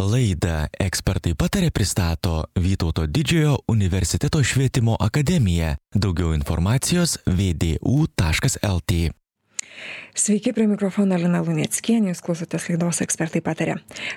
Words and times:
Laidą 0.00 0.64
ekspertai 0.80 1.34
patarė 1.36 1.68
pristato 1.74 2.46
Vytauto 2.56 3.04
didžiojo 3.04 3.58
universiteto 3.68 4.40
švietimo 4.40 4.96
akademija. 4.96 5.74
Daugiau 5.92 6.32
informacijos 6.36 7.18
vdu.lt. 7.26 9.19
Sveiki, 10.14 10.52
prie 10.52 10.66
mikrofono 10.66 11.14
Lina 11.16 11.38
Lunieckienė, 11.40 12.10
jūs 12.10 12.20
klausotės 12.24 12.66
laidos 12.68 12.98
ekspertai 13.00 13.40
patarė. 13.44 13.76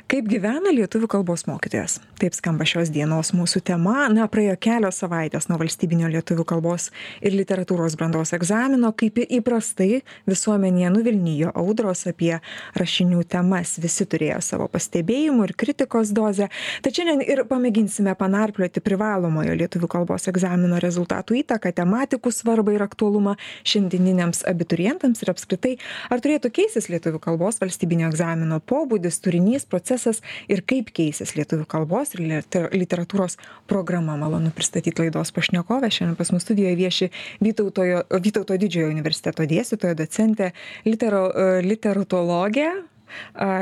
Kaip 0.09 0.25
gyvena 0.27 0.71
lietuvių 0.73 1.07
kalbos 1.11 1.45
mokytojas? 1.45 1.99
Taip 2.19 2.33
skamba 2.33 2.65
šios 2.67 2.89
dienos 2.91 3.29
mūsų 3.35 3.61
tema. 3.69 4.07
Na, 4.11 4.25
praėjo 4.27 4.55
kelios 4.65 4.97
savaitės 5.03 5.47
nuo 5.51 5.59
valstybinio 5.61 6.09
lietuvių 6.11 6.43
kalbos 6.49 6.89
ir 7.21 7.37
literatūros 7.37 7.95
brandos 7.99 8.33
egzamino, 8.35 8.89
kaip 8.97 9.19
įprastai 9.23 10.01
visuomenėje 10.29 10.89
nuvilnyjo 10.95 11.51
audros 11.61 12.03
apie 12.09 12.33
rašinių 12.79 13.21
temas. 13.29 13.75
Visi 13.83 14.09
turėjo 14.09 14.41
savo 14.43 14.67
pastebėjimų 14.73 15.47
ir 15.47 15.55
kritikos 15.63 16.11
dozę. 16.17 16.49
Tačiau 16.83 17.03
šiandien 17.03 17.23
ir 17.27 17.43
pamėginsime 17.49 18.15
panarplioti 18.17 18.81
privalomojo 18.83 19.55
lietuvių 19.61 19.91
kalbos 19.91 20.27
egzamino 20.31 20.81
rezultatų 20.83 21.39
įtaką, 21.43 21.71
tematikų 21.75 22.33
svarbą 22.33 22.75
ir 22.75 22.87
aktualumą 22.87 23.37
šiandieniniams 23.67 24.43
abiturientams 24.49 25.21
ir 25.23 25.32
apskritai 25.33 25.75
ar 26.13 26.23
turėtų 26.23 26.51
keistis 26.53 26.89
lietuvių 26.93 27.21
kalbos 27.23 27.59
valstybinio 27.61 28.09
egzamino 28.11 28.59
pobūdis 28.63 29.19
turinys 29.23 29.67
procesas 29.69 30.21
ir 30.51 30.63
kaip 30.69 30.93
keisis 30.95 31.35
lietuvių 31.37 31.67
kalbos 31.69 32.15
ir 32.15 32.25
liter 32.29 32.69
literatūros 32.73 33.37
programa 33.69 34.15
malonu 34.19 34.53
pristatyt 34.55 35.01
laidos 35.01 35.33
pašnekovę 35.35 35.91
šiandien 35.91 36.17
pas 36.19 36.31
mus 36.33 36.45
studijoj 36.45 36.77
vieši 36.79 37.11
vytautojo 37.43 38.05
vytauto 38.23 38.57
didžiojo 38.59 38.93
universiteto 38.93 39.47
dėstytoja 39.49 39.99
docentė 39.99 40.53
litero 40.87 41.27
literatologė 41.63 42.71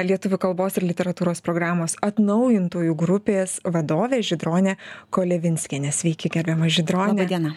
lietuvių 0.07 0.39
kalbos 0.41 0.77
ir 0.79 0.85
literatūros 0.87 1.41
programos 1.43 1.97
atnaujintojų 2.05 2.95
grupės 2.97 3.59
vadovė 3.65 4.21
Židronė 4.25 4.77
Kolevinskienė. 5.13 5.91
Sveiki, 5.95 6.31
gerbiama 6.33 6.69
Židronė. 6.71 7.15
Labą 7.23 7.29
dieną. 7.29 7.53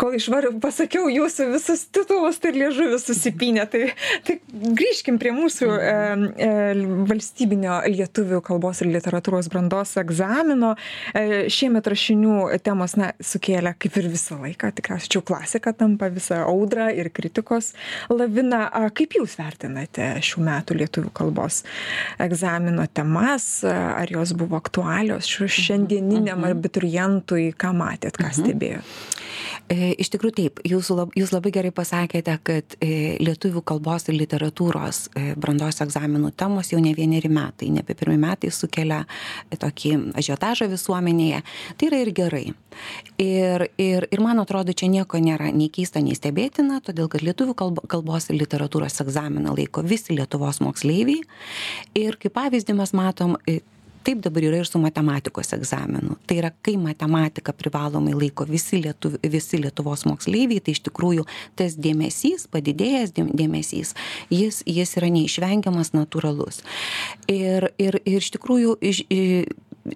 Kol 0.00 0.16
išvar 0.18 0.48
pasakiau 0.62 1.08
jūsų 1.12 1.48
visus 1.52 1.84
titulus, 1.94 2.40
tai 2.42 2.54
liežuvis 2.56 3.06
susipinė. 3.08 3.66
Tai, 3.70 3.82
tai 4.26 4.38
grįžkim 4.50 5.18
prie 5.22 5.32
mūsų 5.36 5.68
e, 5.70 5.92
e, 6.46 6.50
valstybinio 7.10 7.80
lietuvių 7.92 8.40
kalbos 8.44 8.82
ir 8.82 8.90
literatūros 8.94 9.50
brandos 9.52 9.94
egzamino. 10.00 10.74
E, 11.14 11.46
šiemet 11.52 11.90
rašinių 11.90 12.38
temos 12.64 12.96
na, 13.00 13.12
sukėlė 13.22 13.74
kaip 13.78 14.00
ir 14.00 14.10
visą 14.12 14.38
laiką, 14.42 14.72
tikriausiai 14.78 15.14
čia 15.16 15.24
klasika 15.26 15.74
tampa 15.76 16.10
visą 16.12 16.42
audrą 16.48 16.90
ir 16.94 17.12
kritikos 17.14 17.72
laviną. 18.12 18.64
Kaip 18.94 19.18
jūs 19.18 19.38
vertinate 19.38 20.14
šių 20.24 20.48
metų 20.48 20.80
lietuvių 20.82 21.14
kalbos? 21.14 21.62
egzamino 22.18 22.86
temas, 22.86 23.64
ar 23.64 24.10
jos 24.10 24.32
buvo 24.32 24.56
aktualios 24.56 25.28
šiandieniniam 25.28 26.38
mhm. 26.40 26.50
abiturientui, 26.50 27.52
ką 27.58 27.74
matėt, 27.76 28.18
ką 28.18 28.30
mhm. 28.30 28.38
stebėjot? 28.40 29.22
E, 29.72 29.94
iš 29.96 30.10
tikrųjų 30.12 30.34
taip, 30.36 30.60
jūs, 30.68 30.90
lab, 30.92 31.14
jūs 31.16 31.30
labai 31.32 31.48
gerai 31.54 31.70
pasakėte, 31.72 32.34
kad 32.44 32.74
e, 32.84 33.16
lietuvių 33.24 33.62
kalbos 33.64 34.04
ir 34.10 34.18
literatūros 34.18 34.98
e, 35.16 35.22
brandos 35.40 35.80
egzaminų 35.80 36.34
temos 36.36 36.68
jau 36.72 36.82
ne 36.84 36.92
vieneri 36.96 37.30
metai, 37.32 37.70
ne 37.72 37.80
apie 37.80 37.96
pirmie 37.96 38.18
metai 38.20 38.52
sukelia 38.52 39.02
tokį 39.48 39.94
ažiotažą 40.20 40.68
visuomenėje. 40.68 41.40
Tai 41.80 41.88
yra 41.88 42.02
ir 42.04 42.12
gerai. 42.16 42.44
Ir, 43.22 43.66
ir, 43.80 44.08
ir 44.12 44.24
man 44.24 44.42
atrodo, 44.42 44.74
čia 44.76 44.90
nieko 44.92 45.20
nėra 45.22 45.48
nei 45.54 45.70
keista, 45.72 46.02
nei 46.04 46.16
stebėtina, 46.18 46.82
todėl 46.84 47.08
kad 47.08 47.24
lietuvių 47.24 47.56
kalbos 47.88 48.28
ir 48.28 48.42
literatūros 48.42 49.00
egzaminą 49.04 49.56
laiko 49.56 49.84
visi 49.86 50.18
Lietuvos 50.18 50.60
moksleiviai. 50.60 51.24
Ir 51.96 52.20
kaip 52.20 52.36
pavyzdį 52.36 52.76
mes 52.76 52.92
matom, 52.92 53.38
taip 54.04 54.20
dabar 54.24 54.44
yra 54.44 54.60
ir 54.60 54.68
su 54.68 54.78
matematikos 54.82 55.52
egzaminu. 55.56 56.18
Tai 56.28 56.38
yra 56.40 56.50
kai 56.64 56.76
matematiką 56.80 57.54
privalomai 57.56 58.14
laiko 58.16 58.46
visi 58.48 58.80
lietuv 58.84 59.18
visi 59.22 59.60
lietuvos 59.62 60.04
moksleiviai 60.08 60.62
tai 60.64 60.74
iš 60.76 60.82
tikrųjų 60.88 61.26
tas 61.58 61.76
dėmesys 61.80 62.46
padidėjęs 62.52 63.14
dėmesys 63.16 63.94
jis 64.32 64.62
jis 64.66 64.96
yra 65.00 65.10
neišvengiamas 65.14 65.94
natūralus. 65.96 66.62
Ir 67.30 67.70
ir 67.78 68.00
ir 68.04 68.20
iš 68.20 68.30
tikrųjų 68.36 68.76
iš 68.84 69.04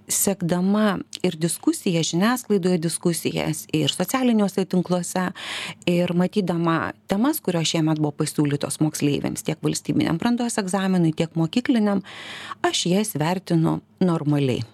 sekdama 0.09 0.99
ir 1.23 1.37
diskusijas 1.41 2.11
žiniasklaidoje 2.13 2.79
diskusijas 2.79 3.65
ir 3.73 3.93
socialiniuose 3.93 4.65
tinkluose 4.69 5.29
ir 5.89 6.13
matydama 6.13 6.93
temas 7.09 7.41
kurios 7.45 7.71
šiemet 7.73 8.01
buvo 8.01 8.15
pasiūlytos 8.23 8.81
moksleiviams 8.85 9.47
tiek 9.47 9.61
valstybiniam 9.65 10.21
brandos 10.21 10.59
egzaminui 10.61 11.15
tiek 11.17 11.37
mokykliniam 11.39 12.03
aš 12.63 12.87
jas 12.93 13.15
vertinu 13.19 13.79
normaliai 14.01 14.65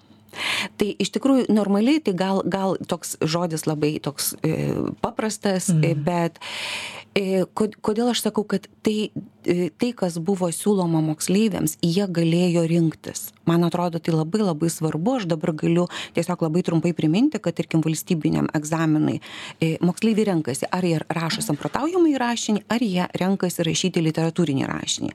tai 0.80 0.90
iš 0.98 1.12
tikrųjų 1.14 1.46
normaliai 1.54 2.02
tai 2.04 2.14
gal 2.18 2.42
gal 2.50 2.78
toks 2.90 3.16
žodis 3.22 3.66
labai 3.70 3.96
toks 4.02 4.34
e, 4.42 4.74
paprastas 5.04 5.70
mm. 5.72 6.02
bet 6.06 6.40
e, 7.14 7.44
kodėl 7.54 8.10
aš 8.12 8.26
sakau 8.26 8.46
kad 8.48 8.66
tai 8.86 9.12
tai 9.44 9.92
kas 9.96 10.18
buvo 10.22 10.48
siūloma 10.52 11.02
moksleiviams 11.04 11.78
jie 11.84 12.06
galėjo 12.08 12.64
rinktis. 12.70 13.28
Man 13.44 13.64
atrodo 13.66 14.00
tai 14.00 14.14
labai 14.14 14.40
labai 14.40 14.70
svarbu. 14.72 15.18
Aš 15.18 15.26
dabar 15.28 15.52
galiu 15.56 15.86
tiesiog 16.16 16.46
labai 16.46 16.62
trumpai 16.64 16.94
priminti 16.96 17.40
kad 17.42 17.56
tarkim 17.56 17.82
valstybiniam 17.84 18.48
egzaminui 18.56 19.18
e, 19.60 19.74
moksleiviai 19.84 20.30
renkasi 20.30 20.68
ar 20.72 20.86
jie 20.86 20.98
rašo 21.12 21.44
samprotaujamąjį 21.44 22.16
rašinį 22.20 22.64
ar 22.72 22.84
jie 22.84 23.08
renkasi 23.20 23.66
rašyti 23.68 24.02
literatūrinį 24.04 24.68
rašinį. 24.70 25.12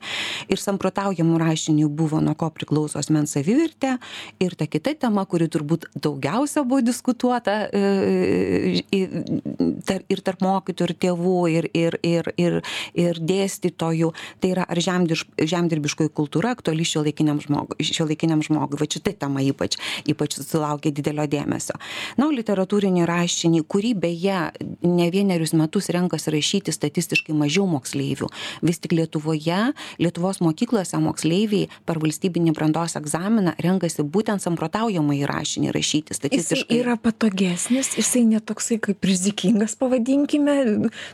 Ir 0.50 0.62
samprotaujamų 0.62 1.40
rašiniui 1.42 1.90
buvo 1.90 2.22
nuo 2.22 2.36
ko 2.38 2.50
priklauso 2.54 3.00
asmens 3.00 3.34
savivertė 3.34 3.96
ir 4.42 4.54
ta 4.58 4.68
kita 4.70 4.94
tema 5.06 5.26
kuri 5.26 5.50
turbūt 5.50 5.88
daugiausia 5.98 6.64
buvo 6.64 6.84
diskutuota 6.86 7.66
e, 7.66 8.84
ir 8.94 10.24
tarp 10.24 10.44
mokytojų 10.44 10.90
ir 10.90 10.96
tėvų 11.04 11.36
ir 11.50 11.70
ir 11.74 11.98
ir 12.06 12.32
ir 12.38 12.60
ir 12.94 13.20
dėstytojų 13.20 14.12
tai 14.40 14.52
yra 14.54 14.66
ar 14.68 14.80
žemdirš 14.80 15.26
žemdirbiškoji 15.38 16.12
kultūra 16.16 16.54
aktuali 16.56 16.86
šiuolaikiniam 16.86 17.40
žmogui 17.42 17.84
šiuolaikiniam 17.84 18.42
žmogui. 18.44 18.80
Vat 18.80 18.96
šita 18.96 19.14
tema 19.24 19.42
ypač 19.44 19.76
ypač 20.08 20.36
susilaukė 20.38 20.92
didelio 20.94 21.26
dėmesio. 21.30 21.76
Na 22.18 22.28
o 22.28 22.34
literatūrinį 22.34 23.06
rašinį 23.08 23.62
kurį 23.70 23.92
beje 24.04 24.38
ne 24.86 25.08
vienerius 25.12 25.54
metus 25.56 25.90
renkasi 25.92 26.32
rašyti 26.34 26.74
statistiškai 26.74 27.34
mažiau 27.36 27.66
moksleivių. 27.70 28.30
Vis 28.66 28.80
tik 28.82 28.94
lietuvoje 28.96 29.60
lietuvos 30.00 30.40
mokyklose 30.44 31.00
moksleiviai 31.02 31.68
per 31.88 32.00
valstybinį 32.02 32.54
brandos 32.56 32.96
egzaminą 32.98 33.54
renkasi 33.60 34.04
būtent 34.04 34.44
samprotaujamąjį 34.44 35.28
rašinį 35.30 35.74
rašyti 35.76 36.16
statistiškai. 36.16 36.76
jis 36.76 36.82
yra 36.82 36.96
patogesnis 37.00 37.94
jisai 37.98 38.24
ne 38.28 38.40
toksai 38.40 38.80
kaip 38.82 39.04
rizikingas 39.04 39.76
pavadinkime 39.80 40.56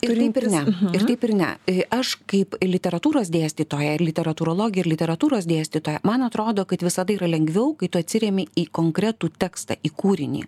ir 0.04 0.14
taip 0.16 0.40
ir 0.42 0.48
ne 0.52 0.62
mhm. 0.62 0.94
ir 0.96 1.06
taip 1.10 1.26
ir 1.28 1.34
ne. 1.36 1.50
Aš 1.94 2.16
kaip 2.30 2.56
literatūros 2.96 3.28
dėstytoja 3.28 3.96
ir 3.96 4.02
literatūrologė 4.06 4.80
ir 4.80 4.88
literatūros 4.88 5.46
dėstytoja 5.46 6.00
man 6.02 6.22
atrodo 6.24 6.64
kad 6.64 6.80
vis 6.82 6.96
visada 6.96 7.12
yra 7.12 7.28
lengviau, 7.28 7.74
kai 7.76 7.88
tu 7.92 7.98
atsiriami 7.98 8.46
į 8.56 8.70
konkretų 8.72 9.28
tekstą, 9.36 9.76
į 9.84 9.90
kūrinį. 9.92 10.46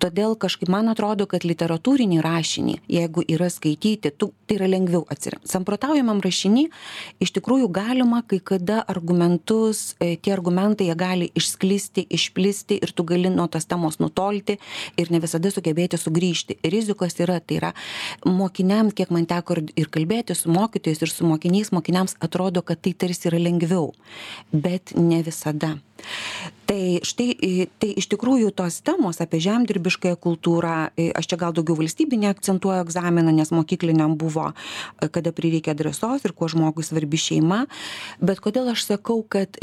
Todėl 0.00 0.36
kažkaip 0.40 0.70
man 0.72 0.88
atrodo, 0.88 1.26
kad 1.26 1.44
literatūrinį 1.44 2.22
rašinį, 2.24 2.78
jeigu 2.88 3.24
yra 3.28 3.50
skaityti, 3.52 4.10
tu, 4.16 4.32
tai 4.46 4.56
yra 4.56 4.68
lengviau 4.72 5.04
atsiriamti. 5.12 5.50
Samprotaujamam 5.52 6.22
rašinį 6.24 6.68
iš 7.20 7.32
tikrųjų 7.36 7.68
galima 7.68 8.22
kai 8.24 8.40
kada 8.40 8.80
argumentus, 8.88 9.94
e, 10.00 10.16
tie 10.16 10.32
argumentai 10.32 10.88
jie 10.88 10.96
gali 10.96 11.28
išsklisti, 11.36 12.06
išplisti 12.08 12.80
ir 12.80 12.92
tu 12.96 13.04
gali 13.04 13.28
nuo 13.28 13.48
tos 13.52 13.68
temos 13.68 14.00
nutolti 14.00 14.56
ir 14.96 15.12
ne 15.12 15.20
visada 15.20 15.52
sugebėti 15.52 16.00
sugrįžti. 16.00 16.56
Rizikos 16.64 17.18
yra, 17.20 17.40
tai 17.40 17.60
yra 17.60 17.74
mokiniams, 18.24 18.96
kiek 18.96 19.12
man 19.12 19.28
teko 19.28 19.60
ir 19.76 19.92
kalbėti 19.92 20.36
su 20.38 20.48
mokytojais 20.52 21.04
ir 21.04 21.12
su 21.12 21.28
mokiniais, 21.28 21.72
mokiniams 21.82 22.16
atrodo, 22.20 22.62
kad 22.62 22.80
tai 22.80 22.94
tarsi 22.94 23.28
yra 23.28 23.38
lengviau, 23.42 23.92
bet 24.52 24.94
ne 24.96 25.22
visada. 25.22 25.78
Tai 26.66 26.98
štai, 27.04 27.66
tai 27.78 27.92
iš 28.00 28.08
tikrųjų 28.10 28.50
tos 28.56 28.80
temos 28.82 29.20
apie 29.22 29.38
žemdirbiškąją 29.42 30.16
kultūrą, 30.18 30.90
aš 31.18 31.28
čia 31.30 31.38
gal 31.38 31.52
daugiau 31.54 31.76
valstybinį 31.78 32.30
akcentuoju 32.30 32.82
egzaminą, 32.86 33.34
nes 33.34 33.52
mokykliniam 33.54 34.16
buvo, 34.18 34.52
kada 34.98 35.34
prireikia 35.34 35.76
drąsos 35.78 36.24
ir 36.24 36.34
kuo 36.34 36.48
žmogui 36.50 36.86
svarbi 36.86 37.20
šeima, 37.20 37.66
bet 38.22 38.42
kodėl 38.42 38.72
aš 38.72 38.86
sakau, 38.88 39.22
kad 39.22 39.60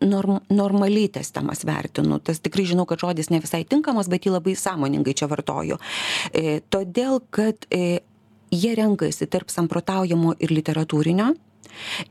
norm, 0.00 0.40
normaliai 0.52 1.08
tas 1.08 1.30
temas 1.32 1.64
vertinu. 1.64 2.18
Tas 2.20 2.42
tikrai 2.44 2.66
žinau, 2.68 2.84
kad 2.88 3.00
žodis 3.00 3.30
ne 3.32 3.40
visai 3.40 3.64
tinkamas, 3.64 4.10
bet 4.12 4.26
jį 4.26 4.36
labai 4.36 4.56
sąmoningai 4.58 5.16
čia 5.16 5.28
vartoju. 5.30 5.80
E, 6.32 6.60
todėl, 6.68 7.22
kad 7.30 7.68
e, 7.70 8.02
jie 8.50 8.74
renkasi 8.74 9.26
tarp 9.26 9.50
samprotaujamo 9.50 10.36
ir 10.38 10.54
literatūrinio. 10.54 11.34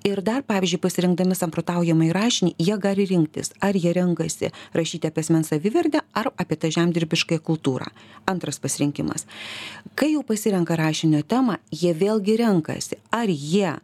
Ir 0.05 0.21
dar 0.21 0.43
pavyzdžiui 0.45 0.81
pasirinkdami 0.83 1.35
samprotaujamąjį 1.37 2.13
rašinį 2.13 2.51
jie 2.61 2.75
gali 2.81 3.05
rinktis 3.09 3.53
ar 3.65 3.77
jie 3.77 3.93
renkasi 3.95 4.51
rašyti 4.77 5.09
apie 5.09 5.23
asmens 5.25 5.49
savivertę 5.49 6.03
ar 6.13 6.29
apie 6.37 6.57
tą 6.59 6.69
žemdirbiškąją 6.75 7.41
kultūrą. 7.41 7.87
Antras 8.29 8.59
pasirinkimas. 8.61 9.25
Kai 9.95 10.11
jau 10.13 10.23
pasirenka 10.27 10.77
rašinio 10.77 11.23
temą 11.23 11.57
jie 11.71 11.95
vėlgi 11.97 12.37
renkasi 12.43 12.99
ar 13.09 13.31
jie 13.31 13.77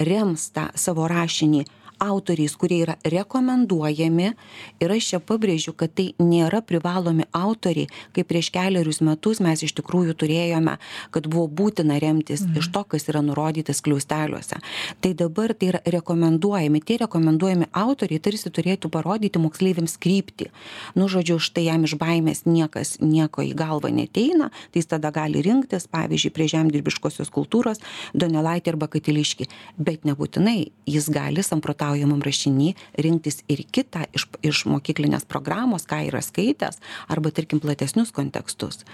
rems 0.00 0.50
tą 0.56 0.70
savo 0.74 1.06
rašinį 1.10 1.66
autoriais, 2.00 2.56
kurie 2.56 2.80
yra 2.84 2.96
rekomenduojami. 3.04 4.32
Ir 4.80 4.94
aš 4.94 5.12
čia 5.12 5.20
pabrėžiu, 5.20 5.74
kad 5.76 5.92
tai 5.94 6.10
nėra 6.18 6.62
privalomi 6.64 7.26
autoriai, 7.36 7.90
kaip 8.16 8.30
prieš 8.30 8.50
keliarius 8.54 9.02
metus 9.04 9.42
mes 9.44 9.62
iš 9.66 9.74
tikrųjų 9.78 10.16
turėjome, 10.22 10.78
kad 11.14 11.28
buvo 11.30 11.46
būtina 11.60 11.98
remtis 12.02 12.44
mhm. 12.46 12.58
iš 12.60 12.70
to, 12.74 12.84
kas 12.94 13.08
yra 13.12 13.22
nurodytas 13.24 13.82
kliausteliuose. 13.84 14.60
Tai 15.00 15.12
dabar 15.14 15.54
tai 15.54 15.72
yra 15.74 15.82
rekomenduojami. 15.84 16.82
Tie 16.84 16.98
rekomenduojami 17.04 17.70
autoriai 17.76 18.22
tarsi 18.22 18.50
turėtų 18.50 18.90
parodyti 18.92 19.42
moksleiviams 19.42 19.98
kryptį. 20.00 20.50
Nu, 20.96 21.08
žodžiu, 21.12 21.38
štai 21.42 21.66
jam 21.68 21.84
iš 21.86 21.96
baimės 22.00 22.46
niekas 22.48 22.96
nieko 23.02 23.44
į 23.44 23.54
galvą 23.58 23.92
neteina, 23.94 24.50
tai 24.72 24.82
jis 24.82 24.90
tada 24.90 25.12
gali 25.14 25.42
rinktis, 25.44 25.88
pavyzdžiui, 25.90 26.32
prie 26.34 26.48
žemdirbiškosios 26.50 27.30
kultūros 27.34 27.82
Donelaitį 28.14 28.74
arba 28.74 28.88
Katiliškį. 28.90 29.48
Bet 29.78 30.06
nebūtinai 30.08 30.70
jis 30.90 31.10
gali 31.12 31.44
samprotaujamam 31.90 32.22
rašinį 32.22 32.74
rinktis 32.98 33.42
ir 33.48 33.64
kitą 33.70 34.06
iš, 34.14 34.28
iš 34.42 34.64
mokyklinės 34.66 35.26
programos, 35.26 35.86
ką 35.86 36.06
yra 36.08 36.20
skaitęs, 36.22 36.78
arba, 37.08 37.30
tarkim, 37.30 37.60
platesnius 37.60 38.12
kontekstus. 38.12 38.84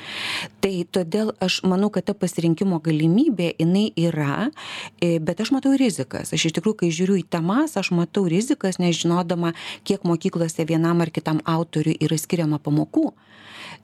Tai 0.61 0.73
todėl 0.91 1.35
aš 1.41 1.63
manau, 1.65 1.91
kad 1.91 2.07
ta 2.07 2.15
pasirinkimo 2.15 2.81
galimybė 2.81 3.55
jinai 3.59 3.93
yra, 3.97 4.51
e, 5.01 5.19
bet 5.19 5.41
aš 5.41 5.53
matau 5.53 5.75
rizikas. 5.77 6.33
Aš 6.33 6.49
iš 6.49 6.57
tikrųjų, 6.57 6.81
kai 6.81 6.91
žiūriu 6.91 7.21
į 7.21 7.29
temas, 7.29 7.77
aš 7.77 7.93
matau 7.93 8.27
rizikas, 8.27 8.79
nežinodama, 8.79 9.55
kiek 9.85 10.05
mokyklose 10.05 10.67
vienam 10.67 11.01
ar 11.01 11.11
kitam 11.11 11.41
autoriui 11.45 11.99
yra 12.01 12.17
skiriama 12.17 12.59
pamokų. 12.59 13.13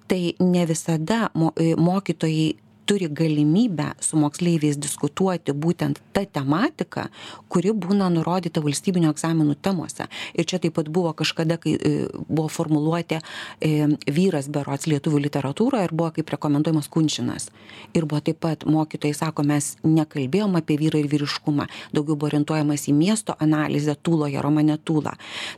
Tai 0.08 0.22
ne 0.40 0.66
visada 0.66 1.28
e, 1.56 1.74
mokytojai 1.76 2.52
turi 2.92 3.08
galimybę 3.08 3.86
su 4.04 4.18
moksleiviais 4.20 4.76
diskutuoti 4.76 5.54
būtent 5.56 5.96
ta 6.12 6.26
tematika, 6.28 7.06
kuri 7.48 7.70
būna 7.72 8.10
nurodyta 8.12 8.60
valstybinio 8.60 9.08
egzaminų 9.14 9.54
temose. 9.64 10.04
Ir 10.36 10.44
čia 10.44 10.58
taip 10.60 10.74
pat 10.76 10.90
buvo 10.92 11.14
kažkada, 11.16 11.56
kai 11.62 11.72
e, 11.72 11.92
buvo 12.28 12.50
formuluotė 12.52 13.22
e, 13.64 13.70
vyras 14.12 14.50
berots 14.52 14.84
lietuvių 14.92 15.22
literatūroje 15.24 15.88
ir 15.88 15.94
buvo 15.96 16.10
kaip 16.18 16.34
rekomenduojamas 16.34 16.90
kunčinas. 16.92 17.48
Ir 17.96 18.04
buvo 18.04 18.20
taip 18.26 18.42
pat 18.44 18.66
mokytojai 18.68 19.16
sako, 19.16 19.46
mes 19.48 19.70
nekalbėjom 19.86 20.60
apie 20.60 20.76
vyrą 20.82 21.00
ir 21.00 21.08
vyriškumą, 21.14 21.70
daugiau 21.96 22.18
buvo 22.18 22.28
orientuojamas 22.28 22.84
į 22.92 22.96
miesto 22.98 23.38
analizę 23.40 23.96
tūloje, 24.04 24.36
romane 24.44 24.76
tūla. 24.76 25.14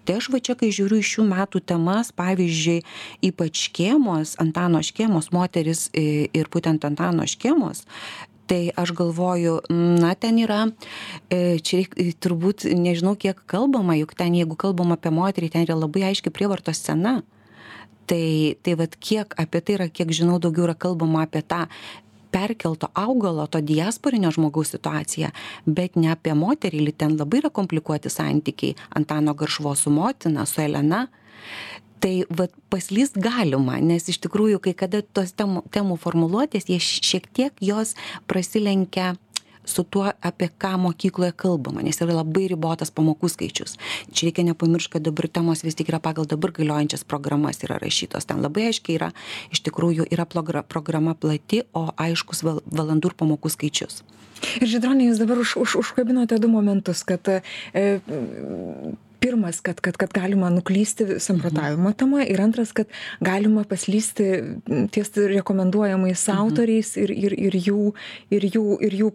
Tai 0.07 0.21
aš 0.21 0.31
va 0.31 0.39
čia, 0.39 0.55
kai 0.61 0.71
žiūriu 0.71 1.03
iš 1.03 1.17
šių 1.17 1.27
metų 1.35 1.65
temas, 1.67 2.15
pavyzdžiui, 2.15 2.79
ypač 3.27 3.67
škėmos, 3.67 4.39
Antano 4.45 4.87
škėmos 4.87 5.33
moteris 5.35 5.89
e, 5.91 6.29
ir 6.31 6.51
būtent 6.53 6.87
Antano 6.87 7.24
mano 7.25 7.33
škėmos, 7.33 7.85
tai 8.47 8.73
aš 8.77 8.93
galvoju, 8.93 9.63
na, 9.71 10.15
ten 10.15 10.39
yra, 10.39 10.69
e, 11.31 11.59
čia 11.61 11.81
reik, 11.81 11.97
turbūt 12.21 12.67
nežinau, 12.69 13.17
kiek 13.17 13.41
kalbama, 13.47 13.97
juk 13.97 14.15
ten, 14.15 14.35
jeigu 14.35 14.57
kalbam 14.57 14.93
apie 14.93 15.11
moterį, 15.11 15.51
ten 15.51 15.65
yra 15.65 15.75
labai 15.75 16.11
aiški 16.11 16.31
prievartos 16.31 16.79
scena. 16.79 17.23
Tai, 18.07 18.57
tai 18.61 18.75
vad 18.77 18.99
kiek 19.01 19.33
apie 19.41 19.63
tai 19.65 19.79
yra, 19.79 19.89
kiek 19.89 20.13
žinau, 20.13 20.37
daugiau 20.39 20.67
yra 20.67 20.75
kalbama 20.77 21.25
apie 21.25 21.41
tą 21.41 21.65
perkelto 22.31 22.91
augalo, 22.93 23.47
to 23.47 23.63
diasporinio 23.63 24.29
žmogaus 24.31 24.75
situaciją, 24.75 25.31
bet 25.65 25.97
ne 25.97 26.11
apie 26.13 26.35
moterį, 26.37 26.93
ten 26.93 27.17
labai 27.17 27.41
yra 27.41 27.49
komplikuoti 27.49 28.13
santykiai 28.13 28.77
Antano 28.93 29.33
Garšvo 29.33 29.73
su 29.75 29.91
motina, 29.91 30.45
su 30.45 30.61
Elena 30.61 31.07
tai 32.03 32.25
vat 32.31 32.55
paslyst 32.73 33.19
galima 33.21 33.79
nes 33.81 34.09
iš 34.11 34.21
tikrųjų 34.25 34.63
kai 34.65 34.75
kada 34.85 35.03
tos 35.03 35.35
temų 35.37 35.65
temų 35.75 35.99
formuluotės 36.01 36.69
jie 36.71 36.81
šiek 36.83 37.29
tiek 37.33 37.63
jos 37.65 37.95
prasilenkia 38.31 39.15
su 39.65 39.85
tuo, 39.85 40.13
apie 40.21 40.49
ką 40.49 40.77
mokykloje 40.79 41.33
kalbama, 41.37 41.83
nes 41.83 41.99
yra 42.05 42.19
labai 42.19 42.47
ribotas 42.53 42.93
pamokų 42.95 43.31
skaičius. 43.33 43.77
Čia 44.13 44.29
reikia 44.29 44.45
nepamiršti, 44.51 44.93
kad 44.97 45.07
dabar 45.07 45.29
temos 45.33 45.65
vis 45.65 45.77
tik 45.79 45.89
yra 45.93 46.01
pagal 46.05 46.29
dabar 46.29 46.53
galiojančias 46.53 47.07
programas 47.09 47.63
yra 47.65 47.79
rašytos. 47.81 48.29
Ten 48.29 48.45
labai 48.45 48.69
aiškiai 48.71 48.99
yra, 48.99 49.11
iš 49.55 49.65
tikrųjų 49.65 50.09
yra 50.13 50.27
programa 50.29 51.17
plati, 51.17 51.63
o 51.73 51.89
aiškus 51.97 52.45
valandų 52.45 53.13
ir 53.13 53.19
pamokų 53.25 53.55
skaičius. 53.57 54.03
Ir 54.61 54.69
Židronė, 54.69 55.09
jūs 55.09 55.23
dabar 55.23 55.41
už, 55.41 55.57
už, 55.63 55.79
užkabinote 55.81 56.37
du 56.43 56.51
momentus, 56.53 57.01
kad 57.07 57.25
e, 57.31 57.41
pirmas 59.25 59.61
kad 59.65 59.81
kad 59.81 59.97
kad 59.97 60.13
galima 60.13 60.51
nuklysti 60.51 61.05
samprotavimo 61.19 61.89
mhm. 61.89 61.99
tema 61.99 62.25
ir 62.25 62.41
antras 62.41 62.73
kad 62.73 62.87
galima 63.21 63.65
paslysti 63.65 64.25
ties 64.91 65.11
rekomenduojamais 65.17 66.29
mhm. 66.29 66.39
autoriais 66.39 66.97
ir 66.97 67.11
ir 67.11 67.33
ir 67.47 67.57
jų 67.69 67.93
ir 68.31 68.45
jų 68.55 68.65
ir 68.89 68.97
jų 69.01 69.11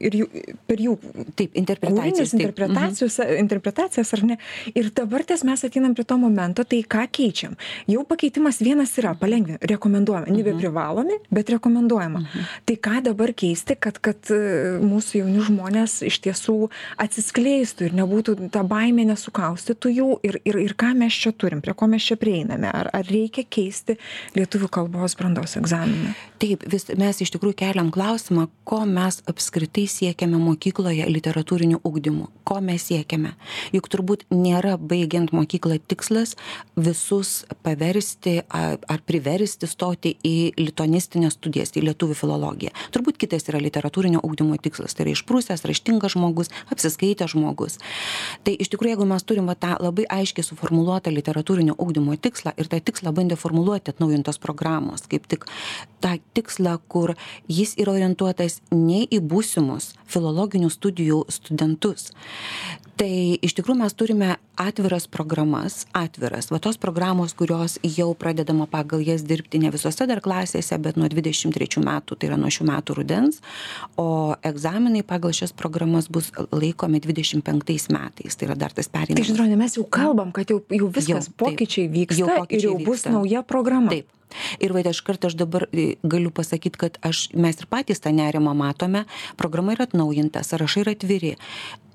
ir 0.00 0.18
jų 0.20 0.26
per 0.70 0.82
jų 0.86 0.96
taip 1.38 1.58
interpretacijas 1.62 2.34
interpretacijos 2.38 3.18
mhm. 3.18 3.40
interpretacijas 3.44 4.14
ar 4.14 4.24
ne 4.30 4.38
ir 4.74 4.92
dabar 4.94 5.26
ties 5.26 5.42
mes 5.48 5.64
ateinam 5.66 5.96
prie 5.98 6.06
to 6.06 6.18
momento 6.18 6.64
tai 6.64 6.82
ką 6.94 7.08
keičiam 7.18 7.58
jau 7.90 8.06
pakeitimas 8.12 8.62
vienas 8.62 8.94
yra 9.02 9.14
palengvin 9.18 9.58
rekomenduojama 9.74 10.36
nebeprivalomi 10.38 11.18
bet 11.30 11.50
rekomenduojama 11.56 12.22
tai 12.68 12.78
ką 12.88 13.02
dabar 13.10 13.34
keisti 13.34 13.74
kad 13.74 13.98
kad 13.98 14.30
e, 14.30 14.78
mūsų 14.82 15.22
jauni 15.24 15.42
žmonės 15.50 15.98
iš 16.06 16.20
tiesų 16.28 16.56
atsiskleistų 17.02 17.90
ir 17.90 17.98
nebūtų 18.02 18.38
ta 18.54 18.62
baimė 18.66 19.08
nesu 19.10 19.31
sukaustytų 19.32 19.92
jų 19.96 20.08
ir, 20.28 20.40
ir, 20.44 20.58
ir 20.60 20.74
ką 20.76 20.92
mes 20.94 21.12
čia 21.16 21.32
turim, 21.32 21.62
prie 21.64 21.72
ko 21.74 21.88
mes 21.88 22.04
čia 22.04 22.16
prieiname, 22.20 22.68
ar, 22.68 22.90
ar 22.92 23.04
reikia 23.08 23.44
keisti 23.48 23.96
lietuvių 24.36 24.68
kalbos 24.68 25.16
brandos 25.16 25.56
egzaminą. 25.56 26.12
Taip, 26.42 26.64
vis, 26.66 26.88
mes 26.98 27.20
iš 27.22 27.30
tikrųjų 27.36 27.54
keliam 27.60 27.92
klausimą, 27.94 28.48
ko 28.66 28.80
mes 28.88 29.20
apskritai 29.30 29.84
siekiame 29.86 30.40
mokykloje 30.42 31.04
literatūriniu 31.06 31.78
ugdymu, 31.86 32.24
ko 32.42 32.56
mes 32.58 32.82
siekiame. 32.88 33.36
Juk 33.70 33.86
turbūt 33.92 34.24
nėra 34.34 34.72
baigiant 34.74 35.30
mokyklą 35.30 35.76
tikslas 35.86 36.32
visus 36.74 37.44
paversti 37.62 38.40
ar, 38.50 38.80
ar 38.90 39.04
priversti 39.06 39.68
stoti 39.70 40.16
į 40.26 40.34
litonistinės 40.58 41.36
studijas, 41.38 41.70
į 41.78 41.84
lietuvių 41.86 42.18
filologiją. 42.18 42.74
Turbūt 42.90 43.22
kitas 43.22 43.46
yra 43.46 43.62
literatūrinio 43.62 44.24
ugdymo 44.26 44.58
tikslas, 44.58 44.98
tai 44.98 45.06
yra 45.06 45.14
išprūsęs, 45.14 45.62
raštingas 45.70 46.16
žmogus, 46.16 46.50
apsiskaitęs 46.74 47.36
žmogus. 47.36 47.78
Tai 48.42 48.56
iš 48.58 48.72
tikrųjų, 48.74 48.96
jeigu 48.96 49.08
mes 49.14 49.28
turim 49.30 49.46
va 49.46 49.54
tą 49.54 49.76
labai 49.78 50.08
aiškiai 50.10 50.50
suformuluotą 50.50 51.14
literatūrinio 51.14 51.78
ugdymo 51.78 52.18
tikslą 52.18 52.56
ir 52.58 52.66
tą 52.66 52.82
tikslą 52.82 53.14
bandė 53.14 53.38
formuluoti 53.38 53.94
atnaujintos 53.94 54.42
programos 54.42 55.06
kaip 55.06 55.30
tik 55.30 55.46
tą 56.02 56.16
tikslą 56.36 56.76
kur 56.92 57.14
jis 57.48 57.74
yra 57.82 57.94
orientuotas 57.96 58.60
ne 58.72 59.02
į 59.06 59.20
būsimus 59.32 59.92
filologinių 60.12 60.70
studijų 60.72 61.22
studentus 61.32 62.10
tai 63.02 63.38
iš 63.42 63.56
tikrųjų 63.58 63.80
mes 63.80 63.94
turime 63.98 64.28
atviras 64.60 65.08
programas 65.10 65.82
atviras. 65.96 66.50
Va 66.52 66.60
tos 66.62 66.78
programos 66.78 67.34
kurios 67.34 67.78
jau 67.82 68.12
pradedama 68.18 68.68
pagal 68.70 69.02
jas 69.02 69.24
dirbti 69.26 69.58
ne 69.62 69.72
visose 69.74 70.06
dar 70.06 70.22
klasėse 70.22 70.78
bet 70.82 71.00
nuo 71.00 71.08
dvidešim 71.10 71.54
trečių 71.54 71.82
metų 71.82 72.18
tai 72.18 72.30
yra 72.30 72.38
nuo 72.38 72.52
šių 72.52 72.68
metų 72.70 72.98
rudens 73.00 73.42
o 73.98 74.36
egzaminai 74.46 75.02
pagal 75.06 75.34
šias 75.34 75.54
programas 75.56 76.10
bus 76.12 76.30
laikomi 76.52 77.02
dvidešim 77.02 77.42
penktais 77.42 77.88
metais. 77.90 78.38
Tai 78.38 78.50
yra 78.50 78.58
dar 78.66 78.76
tas 78.76 78.90
perėjimas. 78.92 79.18
Tai 79.18 79.30
žydrone 79.32 79.58
mes 79.58 79.78
jau 79.80 79.86
kalbam 79.98 80.34
kad 80.36 80.52
jau 80.52 80.62
jau 80.70 80.90
viskas 80.92 81.30
jau, 81.30 81.38
pokyčiai 81.42 81.90
vyksta 81.90 82.22
jau 82.22 82.34
pokyčiai 82.42 82.60
ir 82.60 82.68
jau 82.70 82.78
bus 82.78 83.00
vyksta. 83.00 83.16
nauja 83.16 83.42
programa. 83.42 83.96
Taip. 83.96 84.10
Ir 84.64 84.72
vat 84.72 84.88
iškart 84.88 85.26
aš 85.28 85.36
dabar 85.36 85.66
e, 85.72 85.94
galiu 86.02 86.32
pasakyt 86.34 86.78
kad 86.80 86.98
aš 87.04 87.26
mes 87.36 87.58
ir 87.58 87.68
patys 87.70 88.00
tą 88.02 88.12
nerimą 88.16 88.54
matome. 88.56 89.04
Programa 89.40 89.74
yra 89.76 89.86
atnaujinta 89.88 90.44
sąrašai 90.46 90.86
yra 90.86 90.94
atviri 90.96 91.34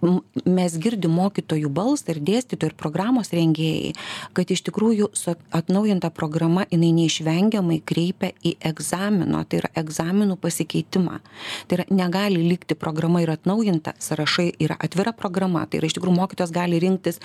mes 0.02 0.78
girdim 0.82 1.16
mokytojų 1.18 1.70
balsą 1.74 2.14
ir 2.14 2.22
dėstytojų 2.28 2.72
ir 2.72 2.78
programos 2.78 3.32
rengėjai 3.34 3.94
kad 4.38 4.52
iš 4.54 4.64
tikrųjų 4.68 5.10
atnaujinta 5.56 6.12
programa 6.14 6.66
jinai 6.72 6.92
neišvengiamai 6.98 7.80
kreipia 7.88 8.32
į 8.46 8.56
egzamino 8.70 9.44
tai 9.50 9.62
yra 9.64 9.72
egzaminų 9.82 10.38
pasikeitimą. 10.42 11.20
Tai 11.68 11.80
yra 11.80 11.88
negali 11.90 12.44
likti 12.46 12.78
programa 12.78 13.24
yra 13.26 13.38
atnaujinta 13.38 13.96
sąrašai 14.04 14.52
yra 14.64 14.78
atvira 14.80 15.14
programa 15.18 15.66
tai 15.66 15.82
yra 15.82 15.90
iš 15.90 15.98
tikrųjų 15.98 16.20
mokytojas 16.22 16.54
gali 16.56 16.82
rinktis 16.84 17.22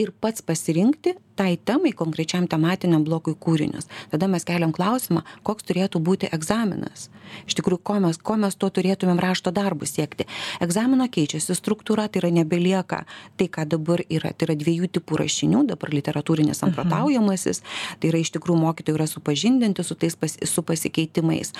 ir 0.00 0.12
pats 0.20 0.44
pasirinkti 0.44 1.16
tai 1.36 1.56
temai 1.56 1.92
konkrečiam 1.96 2.48
tematiniam 2.48 3.04
blokui 3.04 3.36
kūrinius. 3.38 3.90
Tada 4.12 4.28
mes 4.30 4.46
keliam 4.48 4.72
klausimą 4.76 5.22
koks 5.46 5.68
turėtų 5.68 6.02
būti 6.02 6.30
egzaminas. 6.32 7.08
Iš 7.46 7.56
tikrųjų 7.58 7.82
ko 7.82 7.98
mes 8.02 8.18
ko 8.22 8.36
mes 8.40 8.54
tuo 8.54 8.70
turėtumėm 8.70 9.20
rašto 9.20 9.50
darbu 9.54 9.86
siekti. 9.88 10.26
Egzamino 10.62 11.08
keičiasi 11.10 11.56
struktūra 11.58 12.06
tai 12.08 12.22
yra 12.22 12.30
nebelieka 12.38 13.02
tai 13.36 13.48
ką 13.52 13.66
dabar 13.68 14.02
yra. 14.06 14.32
Tai 14.32 14.48
yra 14.48 14.56
dviejų 14.58 14.90
tipų 14.98 15.20
rašinių 15.22 15.64
dabar 15.72 15.92
literatūrinis 15.94 16.54
mhm. 16.54 16.60
samprotaujamasis 16.62 17.62
tai 18.00 18.12
yra 18.12 18.22
iš 18.22 18.32
tikrųjų 18.36 18.62
mokytojai 18.62 19.00
yra 19.00 19.08
supažindinti 19.10 19.84
su 19.86 19.98
tais 19.98 20.16
pas, 20.16 20.38
su 20.38 20.62
pasikeitimais. 20.66 21.52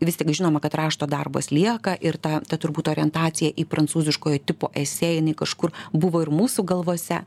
Vis 0.00 0.20
tik 0.20 0.32
žinoma 0.32 0.62
kad 0.64 0.74
rašto 0.78 1.08
darbas 1.10 1.50
lieka 1.52 1.96
ir 2.00 2.16
ta 2.16 2.40
ta 2.50 2.58
turbūt 2.60 2.90
orientacija 2.92 3.52
į 3.54 3.66
prancūziškojo 3.70 4.40
tipo 4.46 4.70
esė 4.76 5.14
jinai 5.16 5.34
kažkur 5.38 5.74
buvo 5.92 6.22
ir 6.24 6.32
mūsų 6.34 6.64
galvose. 6.66 7.20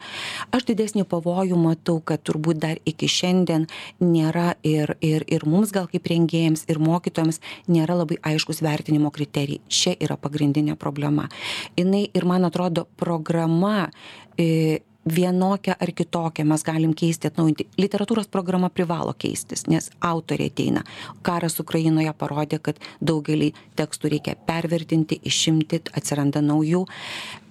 Aš 0.53 0.67
didesnį 0.69 1.05
pavojų 1.09 1.59
matau 1.59 1.92
matau 1.93 2.01
kad 2.03 2.23
turbūt 2.23 2.59
dar 2.59 2.77
iki 2.85 3.07
šiandien 3.07 3.67
nėra 3.99 4.55
ir 4.63 4.95
ir 5.01 5.23
ir 5.27 5.45
mums 5.45 5.71
gal 5.71 5.87
kaip 5.87 6.05
rengėjams 6.07 6.65
ir 6.69 6.79
mokytojams 6.79 7.39
nėra 7.67 7.95
labai 7.95 8.17
aiškūs 8.23 8.61
vertinimo 8.61 9.11
kriterijai. 9.11 9.61
Čia 9.69 9.95
yra 9.99 10.17
pagrindinė 10.17 10.75
problema. 10.75 11.29
Jinai 11.77 12.09
ir 12.13 12.25
man 12.25 12.45
atrodo 12.45 12.87
programa 12.97 13.91
e, 14.37 14.81
vienokią 15.05 15.73
ar 15.79 15.91
kitokią 15.93 16.45
mes 16.45 16.63
galim 16.63 16.93
keisti 16.95 17.27
atnaujinti. 17.27 17.67
Literatūros 17.77 18.29
programa 18.31 18.69
privalo 18.69 19.13
keistis 19.17 19.67
nes 19.67 19.89
autoriai 20.01 20.51
ateina. 20.51 20.83
Karas 21.21 21.59
ukrainoje 21.59 22.13
parodė 22.17 22.59
kad 22.63 22.79
daugelį 23.01 23.51
tekstų 23.79 24.13
reikia 24.15 24.35
pervertinti 24.47 25.19
išimti 25.23 25.81
atsiranda 25.97 26.41
naujų. 26.41 26.85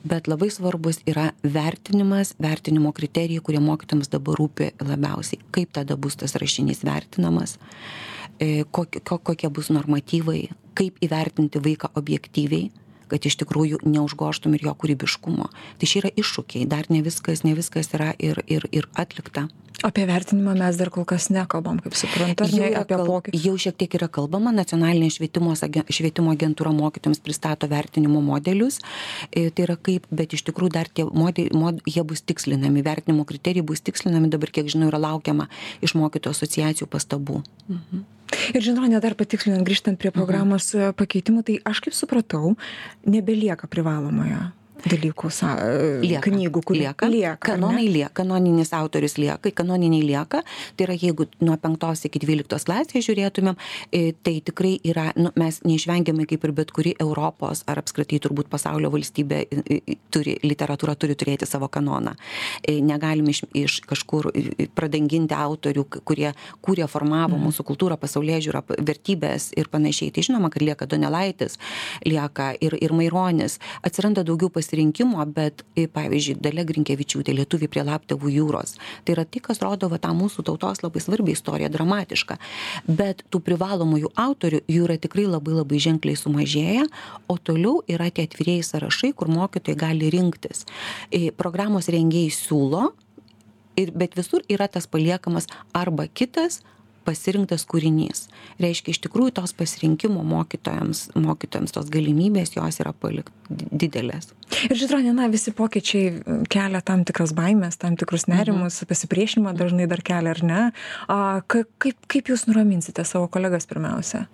Bet 0.08 0.26
labai 0.26 0.48
svarbus 0.50 0.98
yra 1.06 1.30
vertinimas 1.44 2.34
vertinimo 2.42 2.92
kriterijai 2.92 3.44
kurie 3.44 3.60
mokytojams 3.62 4.10
dabar 4.10 4.40
rūpi 4.40 4.72
labiausiai. 4.82 5.42
Kaip 5.54 5.76
tada 5.78 5.96
bus 5.96 6.16
tas 6.18 6.34
rašinys 6.34 6.82
vertinamas 6.88 7.58
e, 8.40 8.64
kokie, 8.70 9.00
kokie 9.04 9.50
bus 9.50 9.70
normatyvai 9.70 10.48
kaip 10.74 10.96
įvertinti 11.04 11.60
vaiką 11.62 11.92
objektyviai 12.00 12.70
kad 13.12 13.28
iš 13.28 13.38
tikrųjų 13.42 13.82
neužgožtum 13.84 14.56
ir 14.56 14.68
jo 14.68 14.76
kūrybiškumo. 14.76 15.50
Tai 15.78 15.88
čia 15.88 16.02
yra 16.04 16.12
iššūkiai 16.22 16.68
dar 16.68 16.88
ne 16.92 17.02
viskas 17.04 17.44
ne 17.46 17.56
viskas 17.58 17.92
yra 17.96 18.12
ir 18.18 18.42
ir 18.48 18.68
ir 18.72 18.88
atlikta. 18.98 19.48
Apie 19.82 20.04
vertinimą 20.06 20.52
mes 20.54 20.76
dar 20.78 20.92
kol 20.94 21.04
kas 21.08 21.26
nekalbam 21.32 21.80
kaip 21.82 21.96
suprantu 21.98 22.44
ar 22.44 22.52
ne? 22.54 22.68
Apie 22.78 22.98
pokyčius. 22.98 23.42
jau 23.46 23.54
šiek 23.64 23.78
tiek 23.80 23.96
yra 23.98 24.06
kalbama 24.12 24.52
nacionalinė 24.54 25.08
švietimo 25.10 25.54
švietimo 25.56 26.34
agentūra 26.36 26.70
mokytojams 26.76 27.22
pristato 27.24 27.66
vertinimo 27.70 28.22
modelius. 28.22 28.78
E, 29.30 29.48
tai 29.50 29.66
yra 29.66 29.76
kaip 29.76 30.06
bet 30.10 30.36
iš 30.36 30.44
tikrųjų 30.46 30.74
dar 30.76 30.92
tie 30.92 31.08
modeliai 31.08 31.56
mod 31.58 31.82
jie 31.88 32.04
bus 32.06 32.22
tikslinami 32.22 32.84
vertinimo 32.86 33.26
kriterijai 33.26 33.66
bus 33.66 33.82
tikslinami 33.82 34.30
dabar 34.30 34.54
kiek 34.54 34.70
žinau 34.70 34.92
yra 34.92 35.02
laukiama 35.02 35.48
iš 35.82 35.96
mokytojų 35.98 36.36
asociacijų 36.38 36.90
pastabų. 36.92 37.42
Mhm 37.68 38.21
ir 38.54 38.64
žydrone 38.64 39.00
dar 39.02 39.16
patikslinant 39.18 39.66
grįžtant 39.66 40.00
prie 40.00 40.12
programos 40.14 40.72
e, 40.74 40.90
pakeitimų 40.96 41.44
tai 41.48 41.60
aš 41.68 41.84
kaip 41.86 41.96
supratau 41.96 42.56
nebelieka 43.06 43.70
privalomojo 43.70 44.50
dalykų 44.86 45.30
sa 45.32 45.54
lieka, 46.02 46.30
knygų, 46.30 46.62
kur 46.66 46.76
lieka. 46.76 47.08
lieka 47.10 47.36
kanonai 47.52 47.86
lieka, 47.90 48.12
kanoninis 48.22 48.72
autorius 48.76 49.16
lieka, 49.20 49.52
kanoniniai 49.54 50.04
lieka. 50.06 50.42
Tai 50.76 50.86
yra, 50.86 50.96
jeigu 50.98 51.26
nuo 51.44 51.56
5 51.60 52.06
iki 52.08 52.22
12 52.22 52.66
klasės 52.66 53.06
žiūrėtumėm, 53.06 53.58
e, 53.92 54.12
tai 54.24 54.38
tikrai 54.44 54.74
yra, 54.86 55.10
nu, 55.16 55.32
mes 55.38 55.60
neišvengiamai 55.66 56.26
kaip 56.30 56.44
ir 56.44 56.54
bet 56.56 56.72
kuri 56.74 56.94
Europos 57.00 57.64
ar 57.70 57.82
apskritai 57.82 58.20
turbūt 58.22 58.50
pasaulio 58.52 58.90
valstybė 58.92 59.42
turi, 60.12 60.36
literatūra 60.44 60.96
turi 60.98 61.16
turėti 61.18 61.48
savo 61.48 61.68
kanoną. 61.72 62.14
E, 62.62 62.78
negalim 62.84 63.28
iš, 63.32 63.44
iš 63.54 63.80
kažkur 63.88 64.30
pradanginti 64.76 65.36
autorių, 65.36 65.86
kurie 66.04 66.32
kūrė, 66.64 66.86
formavo 66.90 67.36
mhm. 67.36 67.46
mūsų 67.48 67.66
kultūrą, 67.68 67.98
pasaulyje 68.00 68.42
žiūrą, 68.48 68.64
vertybės 68.80 69.50
ir 69.58 69.70
panašiai. 69.72 70.12
Tai 70.14 70.26
žinoma, 70.28 70.50
kad 70.52 70.64
lieka 70.64 70.88
Donelaitis, 70.90 71.58
lieka 72.06 72.52
ir, 72.60 72.76
ir 72.82 72.94
Maironis. 72.96 73.58
Atsiranda 73.86 74.24
daugiau 74.26 74.50
pasirinkimų 74.52 74.71
pasirinkimo 74.72 75.20
bet 75.28 75.62
pavyzdžiui 75.92 76.40
dalia 76.40 76.64
grinkevičiūtė 76.64 77.34
lietuviai 77.36 77.68
prie 77.68 77.82
laptevų 77.84 78.30
jūros. 78.32 78.78
Tai 79.04 79.12
yra 79.14 79.24
tai 79.24 79.40
kas 79.44 79.60
rodo 79.60 79.88
va 79.92 79.98
tą 80.00 80.12
mūsų 80.16 80.44
tautos 80.48 80.82
labai 80.82 81.00
svarbią 81.00 81.34
istoriją 81.36 81.68
dramatišką. 81.72 82.38
Bet 82.88 83.22
tų 83.28 83.42
privalomųjų 83.44 84.12
autorių 84.16 84.62
jų 84.68 84.86
yra 84.86 84.96
tikrai 84.96 85.26
labai 85.28 85.58
labai 85.58 85.78
ženkliai 85.78 86.16
sumažėję 86.16 86.86
o 87.28 87.36
toliau 87.36 87.82
yra 87.86 88.08
tie 88.10 88.24
atvirieji 88.24 88.64
sąrašai 88.64 89.12
kur 89.12 89.28
mokytojai 89.28 89.76
gali 89.76 90.10
rinktis. 90.10 90.64
Programos 91.36 91.90
rengėjai 91.92 92.32
siūlo 92.32 92.92
ir 93.76 93.92
bet 93.92 94.16
visur 94.16 94.40
yra 94.48 94.68
tas 94.68 94.86
paliekamas 94.86 95.50
arba 95.76 96.08
kitas 96.08 96.62
pasirinktas 97.04 97.64
kūrinys. 97.68 98.26
Reiškia 98.62 98.94
iš 98.94 99.02
tikrųjų 99.06 99.34
tos 99.38 99.54
pasirinkimo 99.56 100.22
mokytojams 100.26 101.08
mokytojams 101.18 101.74
tos 101.74 101.90
galimybės 101.92 102.56
jos 102.56 102.80
yra 102.82 102.94
palik 102.94 103.30
didelės. 103.50 104.30
Ir 104.68 104.76
žydrone 104.78 105.12
na 105.16 105.28
visi 105.32 105.52
pokyčiai 105.56 106.44
kelia 106.52 106.82
tam 106.84 107.04
tikras 107.08 107.34
baimes 107.36 107.78
tam 107.80 107.96
tikrus 108.00 108.28
nerimus 108.30 108.80
mhm. 108.80 108.90
pasipriešinimą 108.92 109.54
dažnai 109.58 109.88
dar 109.90 110.02
kelia 110.04 110.34
ar 110.36 110.42
ne? 110.46 110.62
A 111.12 111.18
ka 111.46 111.64
kaip 111.82 112.08
kaip 112.12 112.32
jūs 112.32 112.46
nuraminsite 112.48 113.04
savo 113.08 113.28
kolegas 113.32 113.68
pirmiausia? 113.70 114.26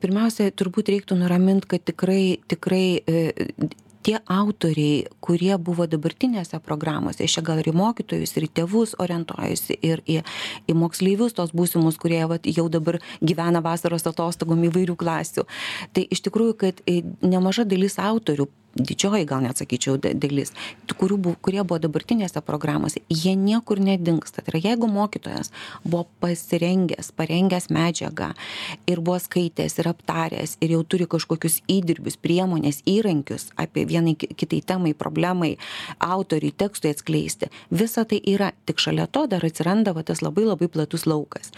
Pirmiausia 0.00 0.50
turbūt 0.54 0.92
reiktų 0.94 1.20
nuramint 1.20 1.68
kad 1.70 1.84
tikrai 1.84 2.40
tikrai 2.50 3.00
e, 3.04 3.20
tie 4.02 4.18
autoriai 4.26 5.04
kurie 5.24 5.52
buvo 5.58 5.86
dabartinėse 5.90 6.60
programose 6.64 7.24
aš 7.24 7.38
čia 7.38 7.44
gal 7.46 7.60
ir 7.62 7.70
į 7.72 7.76
mokytojus 7.76 8.36
ir 8.36 8.46
į 8.46 8.50
tėvus 8.60 8.94
orientuojuosi 9.02 9.78
ir 9.86 10.04
į 10.06 10.20
į 10.70 10.76
moksleivius 10.78 11.36
tuos 11.36 11.54
būsimus 11.56 11.98
kurie 12.00 12.22
vat 12.30 12.48
jau 12.48 12.68
dabar 12.72 13.00
gyvena 13.20 13.62
vasaros 13.64 14.06
atostogom 14.08 14.64
įvairių 14.70 14.96
klasių. 15.00 15.46
Tai 15.94 16.06
iš 16.10 16.24
tikrųjų 16.26 16.56
kad 16.64 16.82
e, 16.86 17.00
nemaža 17.22 17.66
dalis 17.68 17.98
autorių 18.00 18.48
didžioji 18.74 19.26
gal 19.26 19.42
net 19.42 19.58
sakyčiau 19.58 19.98
dalis 19.98 20.52
kurių 21.00 21.16
bu 21.24 21.32
kurie 21.42 21.62
buvo 21.64 21.80
dabartinėse 21.82 22.42
programose 22.44 23.00
jie 23.08 23.32
niekur 23.38 23.80
nedingsta. 23.82 24.44
Tai 24.44 24.52
yra 24.52 24.60
jeigu 24.70 24.88
mokytojas 24.90 25.50
buvo 25.84 26.06
pasirengęs 26.22 27.12
parengęs 27.16 27.70
medžiagą 27.72 28.30
ir 28.90 29.00
buvo 29.00 29.18
skaitęs 29.22 29.78
ir 29.80 29.90
aptaręs 29.90 30.56
ir 30.60 30.74
jau 30.76 30.82
turi 30.84 31.08
kažkokius 31.10 31.60
įdirbius 31.72 32.18
priemones 32.20 32.82
įrankius 32.90 33.48
apie 33.60 33.86
vienai 33.88 34.14
kitai 34.18 34.60
temai 34.66 34.92
problemai 34.94 35.54
autoriui 35.98 36.52
tekstui 36.52 36.92
atskleisti 36.94 37.50
visa 37.70 38.04
tai 38.04 38.20
yra. 38.20 38.52
Tik 38.68 38.78
šalia 38.82 39.08
to 39.10 39.24
dar 39.30 39.44
atsiranda 39.46 39.94
va 39.96 40.04
tas 40.06 40.22
labai 40.22 40.44
labai 40.46 40.68
platus 40.68 41.06
laukas. 41.08 41.50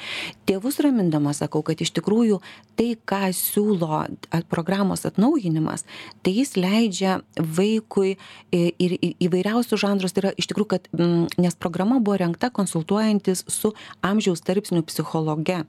Tėvus 0.46 0.80
ramindama 0.84 1.34
sakau 1.36 1.64
kad 1.66 1.82
iš 1.82 1.92
tikrųjų 1.98 2.38
tai 2.78 2.94
ką 2.96 3.24
siūlo 3.36 4.04
programos 4.52 5.04
atnaujinimas 5.08 5.84
tai 6.22 6.36
jis 6.38 6.54
leidžia 6.56 7.01
leidžia 7.02 7.20
vaikui 7.36 8.16
ir 8.52 8.96
įvairiausius 9.20 9.80
žanrus, 9.80 10.12
tai 10.12 10.22
yra 10.22 10.32
iš 10.38 10.48
tikrųjų, 10.50 10.68
kad, 10.68 10.88
nes 11.38 11.54
programa 11.58 12.00
buvo 12.00 12.18
renkta 12.20 12.50
konsultuojantis 12.50 13.44
su 13.48 13.72
amžiaus 14.02 14.42
tarpsnių 14.42 14.82
psichologe. 14.86 15.64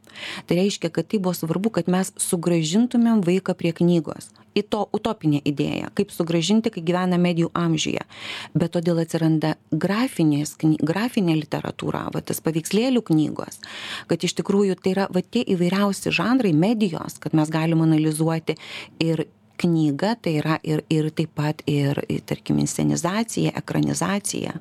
Tai 0.48 0.56
reiškia, 0.58 0.92
kad 0.94 1.08
tai 1.08 1.20
buvo 1.20 1.34
svarbu, 1.34 1.74
kad 1.80 1.88
mes 1.88 2.13
sugražintumėm 2.18 3.24
vaiką 3.25 3.56
prie 3.58 3.74
knygos. 3.74 4.30
Į 4.54 4.68
to 4.70 4.84
utopinė 4.94 5.42
idėja, 5.50 5.90
kaip 5.98 6.12
sugražinti, 6.13 6.70
kai 6.70 6.84
gyvena 6.86 7.18
medijų 7.18 7.50
amžiuje. 7.58 8.04
Bet 8.54 8.75
todėl 8.75 9.02
atsiranda 9.02 9.56
grafinės, 9.72 10.54
grafinė 10.62 11.40
literatūra, 11.40 12.12
va, 12.13 12.22
tas 12.22 12.38
paveikslėlių 12.46 13.02
knygos, 13.10 13.63
kad 14.12 14.22
iš 14.22 14.38
tikrųjų 14.38 14.78
tai 14.78 14.94
yra 14.94 15.08
va, 15.10 15.25
tie 15.25 15.42
įvairiausi 15.56 16.13
žanrai, 16.13 16.54
medijos, 16.54 17.18
kad 17.18 17.34
mes 17.34 17.50
galim 17.50 17.82
analizuoti 17.82 18.60
ir 19.02 19.25
knyga 19.58 20.16
tai 20.22 20.38
yra 20.42 20.60
ir 20.64 20.84
ir 20.90 21.10
taip 21.12 21.36
pat 21.36 21.64
ir 21.68 22.02
tarkim 22.26 22.60
inscenizacija 22.64 23.54
ekranizacija. 23.64 24.58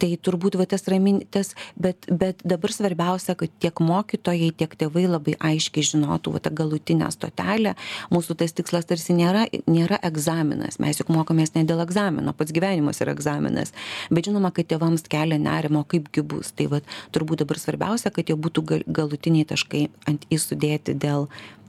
Tai 0.00 0.08
turbūt 0.24 0.56
va 0.56 0.64
tas 0.68 0.86
ramin 0.88 1.18
tas 1.34 1.52
bet 1.76 2.06
bet 2.08 2.40
dabar 2.48 2.72
svarbiausia 2.72 3.34
kad 3.36 3.52
tiek 3.60 3.82
mokytojai 3.84 4.48
tiek 4.56 4.76
tėvai 4.80 5.04
labai 5.10 5.34
aiškiai 5.50 5.84
žinotų 5.90 6.32
va 6.36 6.40
tą 6.40 6.52
galutinę 6.56 7.10
stotelę. 7.12 7.74
Mūsų 8.14 8.38
tas 8.40 8.56
tikslas 8.56 8.88
tarsi 8.88 9.16
nėra 9.18 9.44
nėra 9.68 10.00
egzaminas. 10.08 10.80
Mes 10.80 11.02
juk 11.02 11.12
mokomės 11.12 11.52
ne 11.56 11.66
dėl 11.68 11.84
egzamino 11.84 12.32
pats 12.32 12.56
gyvenimas 12.56 13.02
yra 13.04 13.12
egzaminas. 13.16 13.74
Bet 14.08 14.30
žinoma 14.30 14.54
kad 14.56 14.70
tėvams 14.72 15.04
kelia 15.12 15.40
nerimą 15.42 15.84
o 15.84 15.88
kaipgi 15.92 16.24
bus. 16.24 16.54
Tai 16.56 16.70
vat 16.78 16.96
turbūt 17.12 17.44
dabar 17.44 17.60
svarbiausia 17.60 18.14
kad 18.14 18.32
jau 18.32 18.40
būtų 18.40 18.66
gal 18.72 18.86
galutiniai 19.00 19.48
taškai 19.52 19.88
ant 20.08 20.24
i 20.32 20.40
sudėti 20.40 20.96
dėl 20.96 21.28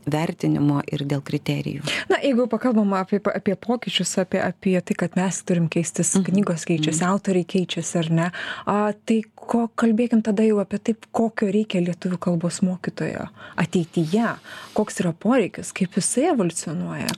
vertinimo 0.10 0.82
ir 0.92 1.04
dėl 1.08 1.24
kriterijų. 1.26 1.84
Na, 2.12 2.20
jeigu 2.24 2.48
pakalbam 2.52 2.94
apie, 2.98 3.22
apie 3.32 3.56
pokyčius, 3.60 4.16
apie, 4.22 4.42
apie 4.44 4.78
tai, 4.82 4.98
kad 4.98 5.18
mes 5.20 5.42
turim 5.48 5.68
keistis, 5.72 6.14
mhm. 6.18 6.30
knygos 6.30 6.66
keičiasi, 6.70 7.04
mhm. 7.04 7.12
autoriai 7.12 7.48
keičiasi 7.56 8.00
ar 8.02 8.12
ne, 8.22 8.30
a, 8.66 8.78
tai 9.06 9.22
ko, 9.36 9.66
kalbėkim 9.80 10.24
tada 10.26 10.46
jau 10.48 10.62
apie 10.64 10.82
taip, 10.92 11.08
kokio 11.16 11.52
reikia 11.54 11.84
lietuvių 11.84 12.20
kalbos 12.22 12.62
mokytojo 12.66 13.28
ateityje, 13.62 14.36
koks 14.78 15.04
yra 15.04 15.14
poreikis, 15.18 15.74
kaip 15.76 16.00
jisai 16.00 16.32
evoliucionuoja, 16.32 17.14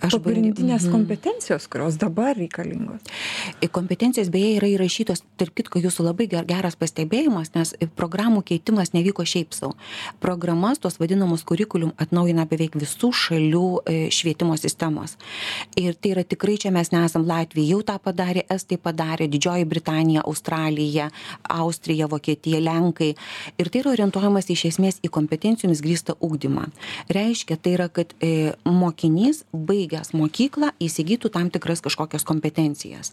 aš 0.00 0.18
pagrindinės 0.20 0.86
mhm. 0.86 0.92
kompetencijos, 0.92 1.66
kurios 1.72 1.98
dabar 2.00 2.36
reikalingos. 2.36 3.04
Kompetencijos 3.76 4.30
beje 4.32 4.56
yra 4.58 4.70
įrašytos, 4.72 5.22
tarp 5.40 5.54
kitko, 5.56 5.80
jūsų 5.84 6.06
labai 6.08 6.28
geras 6.28 6.76
pastebėjimas, 6.78 7.52
nes 7.56 7.74
programų 7.98 8.42
keitimas 8.46 8.92
nevyko 8.96 9.26
šiaip 9.26 9.54
savo. 9.56 9.74
Programas, 10.22 10.80
tos 10.82 10.98
vadinamus 11.00 11.44
kurikulum, 11.46 11.92
atnaujina 12.00 12.46
beveik 12.48 12.76
visų 12.78 13.12
šalių 13.16 13.64
e, 13.84 13.96
švietimo 14.14 14.56
sistemos. 14.60 15.16
Ir 15.78 15.96
tai 15.98 16.14
yra 16.14 16.24
tikrai 16.26 16.56
čia 16.60 16.72
mes 16.74 16.92
nesam 16.94 17.26
Latvija, 17.26 17.76
jau 17.76 17.82
tą 17.86 17.98
padarė, 18.02 18.44
Estai 18.52 18.78
padarė, 18.80 19.28
Didžioji 19.30 19.66
Britanija, 19.68 20.24
Australija, 20.26 21.10
Austrija, 21.52 22.08
Vokietija, 22.10 22.60
Lenkai. 22.62 23.12
Ir 23.58 23.70
tai 23.72 23.82
yra 23.82 23.92
orientuojamas 23.94 24.50
iš 24.52 24.66
esmės 24.70 25.00
į 25.04 25.10
kompetencijomis 25.14 25.82
grįstą 25.84 26.16
ūkdymą. 26.24 26.68
Reiškia, 27.12 27.58
tai 27.60 27.76
yra, 27.76 27.88
kad 27.92 28.14
e, 28.20 28.54
mokinys 28.64 29.44
baigia 29.52 29.85
baigęs 29.86 30.12
mokyklą 30.14 30.72
įsigytų 30.82 31.30
tam 31.30 31.50
tikras 31.50 31.80
kažkokias 31.80 32.24
kompetencijas. 32.26 33.12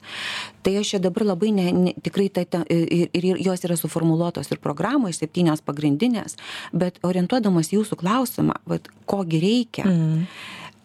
Tai 0.64 0.76
aš 0.80 0.96
čia 0.96 1.00
dabar 1.00 1.26
labai 1.34 1.52
ne, 1.54 1.72
ne, 1.72 1.94
tikrai 2.02 2.30
ta, 2.30 2.46
ta, 2.46 2.64
ir, 2.70 3.10
ir 3.14 3.38
jos 3.42 3.64
yra 3.64 3.78
suformuoluotos 3.78 4.52
ir 4.52 4.60
programoje, 4.60 5.14
septynios 5.18 5.62
pagrindinės, 5.62 6.38
bet 6.74 7.00
orientuodamas 7.04 7.74
jūsų 7.74 8.00
klausimą, 8.02 8.60
vat, 8.66 8.90
kogi 9.06 9.42
reikia. 9.44 9.86
Mm. 9.88 10.28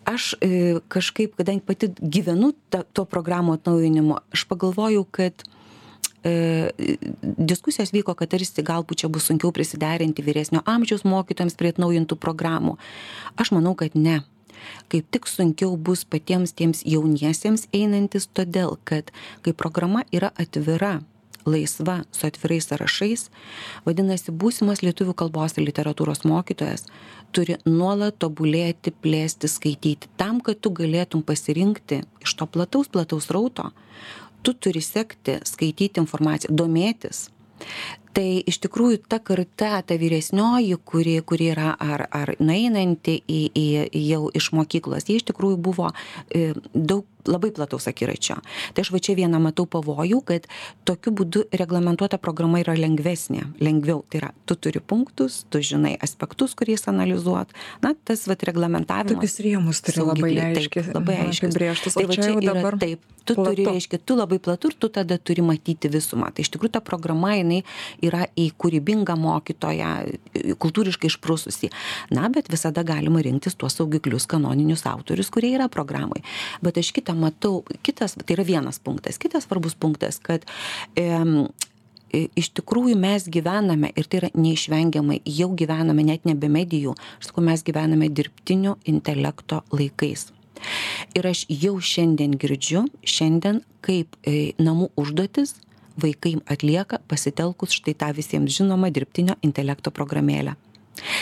Aš 0.09 0.35
e, 0.41 0.81
kažkaip, 0.89 1.37
kadangi 1.37 1.65
pati 1.67 1.91
gyvenu 2.01 2.55
ta, 2.73 2.83
to 2.93 3.05
programų 3.05 3.59
atnaujinimu, 3.59 4.23
aš 4.33 4.47
pagalvojau, 4.49 5.05
kad 5.05 5.45
e, 6.25 6.71
diskusijos 7.21 7.93
vyko, 7.93 8.15
kad 8.17 8.33
tarsi 8.33 8.65
galbūt 8.65 9.05
čia 9.05 9.13
bus 9.13 9.29
sunkiau 9.29 9.53
prisiderinti 9.53 10.25
vyresnio 10.25 10.65
amžiaus 10.65 11.05
mokytojams 11.05 11.59
prie 11.61 11.75
atnaujintų 11.75 12.17
programų. 12.17 12.79
Aš 13.37 13.53
manau, 13.53 13.77
kad 13.77 13.99
ne 14.01 14.23
kaip 14.93 15.07
tik 15.15 15.29
sunkiau 15.31 15.77
bus 15.77 16.05
patiems 16.05 16.55
tiems 16.57 16.85
jauniesiems 16.87 17.69
einantis, 17.75 18.29
todėl 18.33 18.77
kad 18.89 19.13
kai 19.43 19.53
programa 19.53 20.05
yra 20.13 20.33
atvira, 20.41 20.99
laisva, 21.49 22.03
su 22.13 22.27
atvirais 22.29 22.69
sąrašais, 22.69 23.29
vadinasi, 23.87 24.35
būsimas 24.35 24.83
lietuvių 24.85 25.15
kalbos 25.19 25.57
ir 25.57 25.65
literatūros 25.69 26.25
mokytojas 26.29 26.87
turi 27.33 27.59
nuolat 27.69 28.19
tobulėti, 28.23 28.93
plėsti, 29.05 29.51
skaityti. 29.51 30.11
Tam, 30.21 30.43
kad 30.45 30.61
tu 30.65 30.73
galėtum 30.75 31.25
pasirinkti 31.27 32.03
iš 32.25 32.37
to 32.39 32.49
plataus, 32.49 32.89
plataus 32.93 33.31
rauto, 33.35 33.71
tu 34.43 34.55
turi 34.55 34.83
sekti, 34.85 35.39
skaityti 35.49 36.01
informaciją, 36.05 36.55
domėtis 36.57 37.29
tai 38.17 38.43
iš 38.47 38.61
tikrųjų 38.65 39.03
ta 39.09 39.21
karta 39.25 39.83
ta 39.83 39.99
vyresnioji 40.01 40.79
kuri 40.85 41.19
kuri 41.27 41.53
yra 41.55 41.75
ar 41.79 42.07
ar 42.11 42.35
nueinanti 42.41 43.19
į 43.29 43.43
į 43.53 43.67
jau 44.09 44.25
iš 44.35 44.53
mokyklos 44.57 45.09
jie 45.09 45.19
iš 45.21 45.29
tikrųjų 45.31 45.61
buvo 45.69 45.93
e, 46.31 46.53
daug 46.75 47.07
labai 47.29 47.51
plataus 47.53 47.89
akiračio. 47.89 48.39
Tai 48.75 48.85
aš 48.85 48.91
va 48.95 49.01
čia 49.03 49.17
vieną 49.19 49.41
matau 49.43 49.67
pavojų 49.71 50.21
kad 50.29 50.49
tokiu 50.89 51.13
būdu 51.19 51.45
reglamentuota 51.61 52.19
programa 52.21 52.63
yra 52.63 52.77
lengvesnė 52.79 53.45
lengviau. 53.65 54.03
Tai 54.09 54.23
yra 54.23 54.31
tu 54.49 54.57
turi 54.57 54.81
punktus 54.81 55.43
tu 55.53 55.63
žinai 55.65 55.97
aspektus 56.05 56.57
kuriais 56.59 56.87
analizuot. 56.91 57.53
Na 57.85 57.95
tas 58.09 58.27
vat 58.31 58.45
reglamentavimas. 58.49 59.19
Tokius 59.19 59.39
rėmus 59.45 59.83
turi 59.85 60.07
labai 60.07 60.33
aiškiai 60.49 60.95
labai 60.95 61.21
aiškiai 61.27 61.51
apibrėžtus. 61.51 61.99
Tai 61.99 62.07
va 62.09 62.19
čia 62.19 62.33
yra 62.35 62.75
taip. 62.79 63.05
Tu 63.29 63.37
turi 63.37 63.67
reiškia 63.67 64.01
tu 64.01 64.17
labai 64.17 64.39
platu 64.41 64.71
ir 64.71 64.79
tu 64.81 64.89
tada 64.89 65.19
turi 65.21 65.45
matyti 65.45 65.91
visumą. 65.93 66.31
Tai 66.33 66.47
iš 66.47 66.53
tikrųjų 66.55 66.79
ta 66.79 66.81
programa 66.85 67.35
jinai 67.37 67.61
yra 68.05 68.27
į 68.39 68.49
kūrybingą 68.61 69.17
mokytoją, 69.19 69.93
kultūriškai 70.63 71.11
išprususi. 71.11 71.71
Na, 72.15 72.29
bet 72.33 72.51
visada 72.53 72.85
galima 72.87 73.23
rinktis 73.25 73.59
tuos 73.59 73.79
saugiklius 73.79 74.29
kanoninius 74.31 74.87
autorius, 74.89 75.33
kurie 75.35 75.55
yra 75.57 75.69
programai. 75.73 76.23
Bet 76.65 76.81
aš 76.81 76.93
kitą 76.97 77.17
matau, 77.19 77.63
kitas, 77.87 78.17
tai 78.21 78.39
yra 78.39 78.47
vienas 78.47 78.81
punktas. 78.83 79.21
Kitas 79.21 79.49
svarbus 79.49 79.77
punktas, 79.79 80.21
kad 80.23 80.47
e, 80.99 81.09
iš 82.13 82.51
tikrųjų 82.57 82.97
mes 82.99 83.29
gyvename, 83.29 83.93
ir 83.97 84.09
tai 84.09 84.23
yra 84.23 84.33
neišvengiamai, 84.39 85.21
jau 85.29 85.51
gyvename 85.59 86.07
net 86.07 86.27
nebe 86.29 86.51
medijų, 86.53 86.97
aš 87.21 87.31
sakau, 87.31 87.45
mes 87.45 87.65
gyvename 87.67 88.11
dirbtinio 88.13 88.79
intelekto 88.89 89.63
laikais. 89.75 90.29
Ir 91.15 91.29
aš 91.31 91.45
jau 91.53 91.77
šiandien 91.79 92.35
girdžiu, 92.41 92.89
šiandien 93.07 93.63
kaip 93.85 94.17
namų 94.59 94.91
užduotis 94.99 95.55
vaikai 96.03 96.39
atlieka 96.47 97.03
pasitelkus 97.11 97.77
štai 97.79 97.97
tą 97.99 98.13
visiems 98.17 98.55
žinomą 98.59 98.93
dirbtinio 98.95 99.39
intelekto 99.43 99.95
programėlę. 99.95 100.57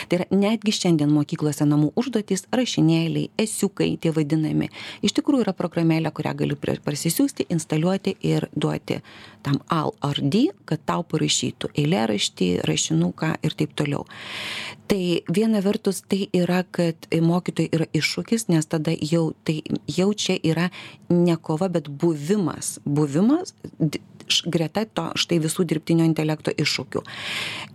Tai 0.09 0.19
yra 0.19 0.27
netgi 0.31 0.75
šiandien 0.75 1.11
mokyklose 1.13 1.67
namų 1.69 1.93
užduotys, 2.01 2.47
rašinėliai, 2.55 3.31
esiukai, 3.41 3.93
tie 4.01 4.13
vadinami, 4.15 4.71
iš 5.05 5.17
tikrųjų 5.19 5.47
yra 5.47 5.55
programėlė, 5.57 6.13
kurią 6.17 6.35
gali 6.39 6.57
parsisiųsti, 6.57 7.49
instaliuoti 7.53 8.17
ir 8.27 8.49
duoti 8.55 9.01
tam 9.47 9.61
AL 9.73 9.95
ar 10.05 10.21
D, 10.23 10.49
kad 10.67 10.83
tau 10.89 11.05
parašytų 11.07 11.71
eilėraštį, 11.77 12.51
rašinuką 12.67 13.37
ir 13.47 13.57
taip 13.59 13.77
toliau. 13.79 14.07
Tai 14.91 15.01
viena 15.31 15.61
vertus 15.63 16.03
tai 16.07 16.27
yra, 16.35 16.63
kad 16.71 17.09
mokytojai 17.11 17.71
yra 17.75 17.87
iššūkis, 17.95 18.49
nes 18.53 18.67
tada 18.71 18.95
jau, 18.95 19.29
tai, 19.47 19.61
jau 19.91 20.13
čia 20.15 20.39
yra 20.43 20.71
ne 21.11 21.37
kova, 21.37 21.69
bet 21.73 21.91
buvimas. 21.91 22.77
Buvimas 22.87 23.55
greta 24.47 24.85
to 24.87 25.11
štai 25.19 25.41
visų 25.43 25.67
dirbtinio 25.69 26.07
intelekto 26.09 26.55
iššūkių. 26.55 27.03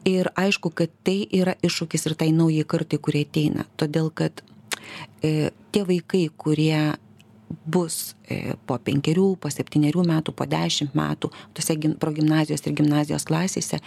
Ir 0.10 0.32
aišku, 0.40 0.74
kad 0.76 0.94
tai 1.06 1.24
yra 1.32 1.56
iššūkis 1.64 2.10
ir 2.10 2.18
tai 2.20 2.32
naujai 2.36 2.66
kartai, 2.68 3.00
kurie 3.02 3.26
ateina. 3.28 3.68
Todėl, 3.80 4.12
kad 4.14 4.44
e, 5.24 5.52
tie 5.72 5.86
vaikai, 5.88 6.28
kurie 6.38 6.94
bus 7.66 8.16
e, 8.30 8.56
po 8.68 8.78
penkerių, 8.82 9.36
po 9.42 9.52
septyniarių 9.52 10.06
metų, 10.08 10.34
po 10.36 10.48
dešimt 10.50 10.96
metų, 10.98 11.32
tose 11.58 11.76
progymnazijos 12.02 12.64
ir 12.66 12.76
gimnazijos 12.80 13.28
klasėse, 13.28 13.82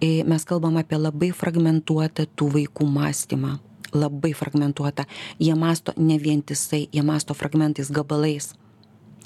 e, 0.00 0.22
mes 0.28 0.44
kalbam 0.48 0.78
apie 0.80 1.00
labai 1.00 1.32
fragmentuotą 1.36 2.28
tų 2.36 2.52
vaikų 2.58 2.88
mąstymą. 2.98 3.58
Labai 3.96 4.34
fragmentuota. 4.36 5.06
Jie 5.40 5.54
masto 5.56 5.94
ne 5.96 6.18
vientisai, 6.20 6.88
jie 6.92 7.02
masto 7.02 7.32
fragmentais, 7.34 7.88
gabalais. 7.88 8.52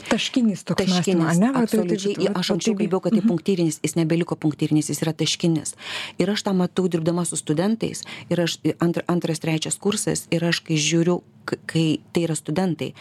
Taškinis 0.08 0.64
toks 0.66 0.84
taškinis, 0.84 1.38
ne? 1.40 1.50
Tai- 1.52 1.62
absoliučiai. 1.62 2.14
Tai, 2.16 2.26
tai, 2.26 2.34
aš 2.40 2.50
anksčiau 2.56 2.76
kalbėjau, 2.78 3.02
kad 3.04 3.14
tai 3.14 3.20
mhm. 3.20 3.28
punktyrinis, 3.30 3.78
jis 3.84 3.96
nebeliko 3.98 4.36
punktyrinis, 4.36 4.90
jis 4.92 5.02
yra 5.04 5.14
taškinis. 5.16 5.76
Ir 6.22 6.32
aš 6.32 6.44
tą 6.46 6.54
matau 6.56 6.88
dirbdama 6.90 7.24
su 7.28 7.38
studentais, 7.40 8.02
ir 8.32 8.42
aš 8.44 8.58
antr, 8.82 9.04
antras, 9.12 9.42
trečias 9.42 9.78
kursas, 9.80 10.26
ir 10.34 10.44
aš 10.48 10.62
kai 10.66 10.80
žiūriu, 10.80 11.20
kai 11.44 12.00
tai 12.12 12.24
yra 12.26 12.36
studentai, 12.38 12.92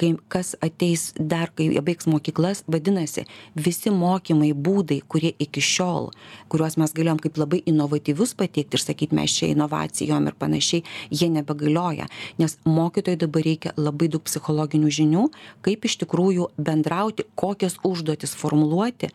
kai 0.00 0.12
kas 0.32 0.54
ateis 0.64 1.10
dar, 1.18 1.52
kai 1.54 1.68
jie 1.70 1.82
baigs 1.84 2.08
mokyklas, 2.10 2.62
vadinasi, 2.70 3.26
visi 3.54 3.92
mokymai, 3.94 4.52
būdai, 4.54 5.00
kurie 5.10 5.32
iki 5.38 5.62
šiol, 5.64 6.10
kuriuos 6.52 6.78
mes 6.80 6.94
galėjom 6.96 7.20
kaip 7.22 7.40
labai 7.40 7.62
inovatyvius 7.70 8.34
pateikti 8.38 8.78
ir 8.78 8.84
sakyti, 8.84 9.16
mes 9.18 9.36
čia 9.36 9.50
inovacijom 9.54 10.30
ir 10.30 10.38
panašiai, 10.40 10.84
jie 11.10 11.30
nebegalioja, 11.32 12.08
nes 12.40 12.56
mokytojai 12.68 13.20
dabar 13.20 13.46
reikia 13.46 13.74
labai 13.78 14.10
daug 14.12 14.24
psichologinių 14.26 14.94
žinių, 15.00 15.26
kaip 15.66 15.86
iš 15.88 16.00
tikrųjų 16.04 16.50
bendrauti, 16.58 17.28
kokias 17.34 17.78
užduotis 17.86 18.36
formuluoti 18.36 19.12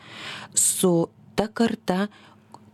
su 0.55 1.07
ta 1.35 1.47
karta, 1.51 2.07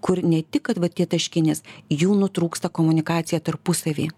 kur 0.01 0.21
ne 0.25 0.41
tik, 0.41 0.65
kad 0.69 0.81
va 0.81 0.89
tie 0.89 1.05
taškinės, 1.09 1.61
jų 1.93 2.15
nutrūksta 2.17 2.71
komunikacija 2.73 3.41
tarpusavį 3.45 4.09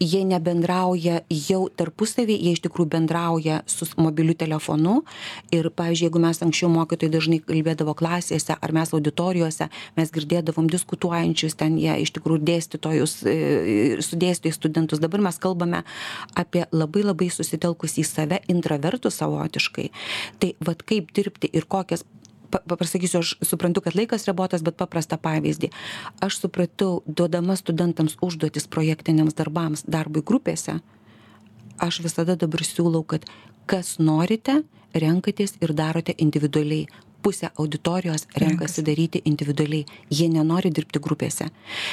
jie 0.00 0.22
nebendrauja 0.24 1.20
jau 1.30 1.62
tarpusavy 1.76 2.36
jie 2.36 2.54
iš 2.56 2.62
tikrųjų 2.66 2.90
bendrauja 2.96 3.60
su 3.70 3.88
mobiliu 4.00 4.34
telefonu. 4.38 5.00
Ir 5.54 5.70
pavyzdžiui 5.74 6.08
jeigu 6.08 6.22
mes 6.22 6.42
anksčiau 6.44 6.70
mokytojai 6.72 7.12
dažnai 7.14 7.40
kalbėdavo 7.44 7.94
klasėse 7.98 8.56
ar 8.56 8.74
mes 8.76 8.94
auditorijose 8.96 9.70
mes 9.96 10.14
girdėdavom 10.14 10.70
diskutuojančius 10.70 11.58
ten 11.60 11.78
jie 11.80 11.96
iš 12.04 12.14
tikrųjų 12.16 12.44
dėstytojus 12.50 13.16
e, 13.24 13.36
su 14.04 14.18
dėstytojais 14.20 14.58
studentus. 14.60 15.02
Dabar 15.02 15.22
mes 15.24 15.40
kalbame 15.42 15.84
apie 16.38 16.66
labai 16.72 17.04
labai 17.06 17.30
susitelkus 17.32 17.98
į 18.00 18.06
save 18.08 18.40
intravertus 18.52 19.20
savotiškai. 19.20 19.90
Tai 20.40 20.54
vat 20.66 20.84
kaip 20.86 21.12
dirbti 21.16 21.50
ir 21.52 21.68
kokias 21.70 22.04
pasakysiu 22.50 23.20
aš 23.20 23.34
suprantu 23.46 23.82
kad 23.84 23.96
laikas 23.98 24.26
ribotas 24.28 24.64
bet 24.66 24.78
paprastą 24.80 25.18
pavyzdį. 25.20 25.70
Aš 26.24 26.42
supratau 26.44 27.02
duodama 27.06 27.56
studentams 27.56 28.16
užduotis 28.22 28.66
projektiniams 28.70 29.36
darbams 29.38 29.86
darbui 29.86 30.24
grupėse 30.26 30.80
aš 31.80 32.00
visada 32.04 32.36
dabar 32.36 32.62
siūlau 32.66 33.02
kad 33.06 33.24
kas 33.70 33.96
norite 33.98 34.60
renkatės 34.94 35.56
ir 35.64 35.74
darote 35.76 36.14
individualiai. 36.18 36.88
Pusė 37.20 37.50
auditorijos 37.60 38.22
renkasi 38.40 38.80
daryti 38.80 39.20
individualiai. 39.28 39.84
Jie 40.08 40.30
nenori 40.32 40.70
dirbti 40.72 41.02
grupėse. 41.04 41.50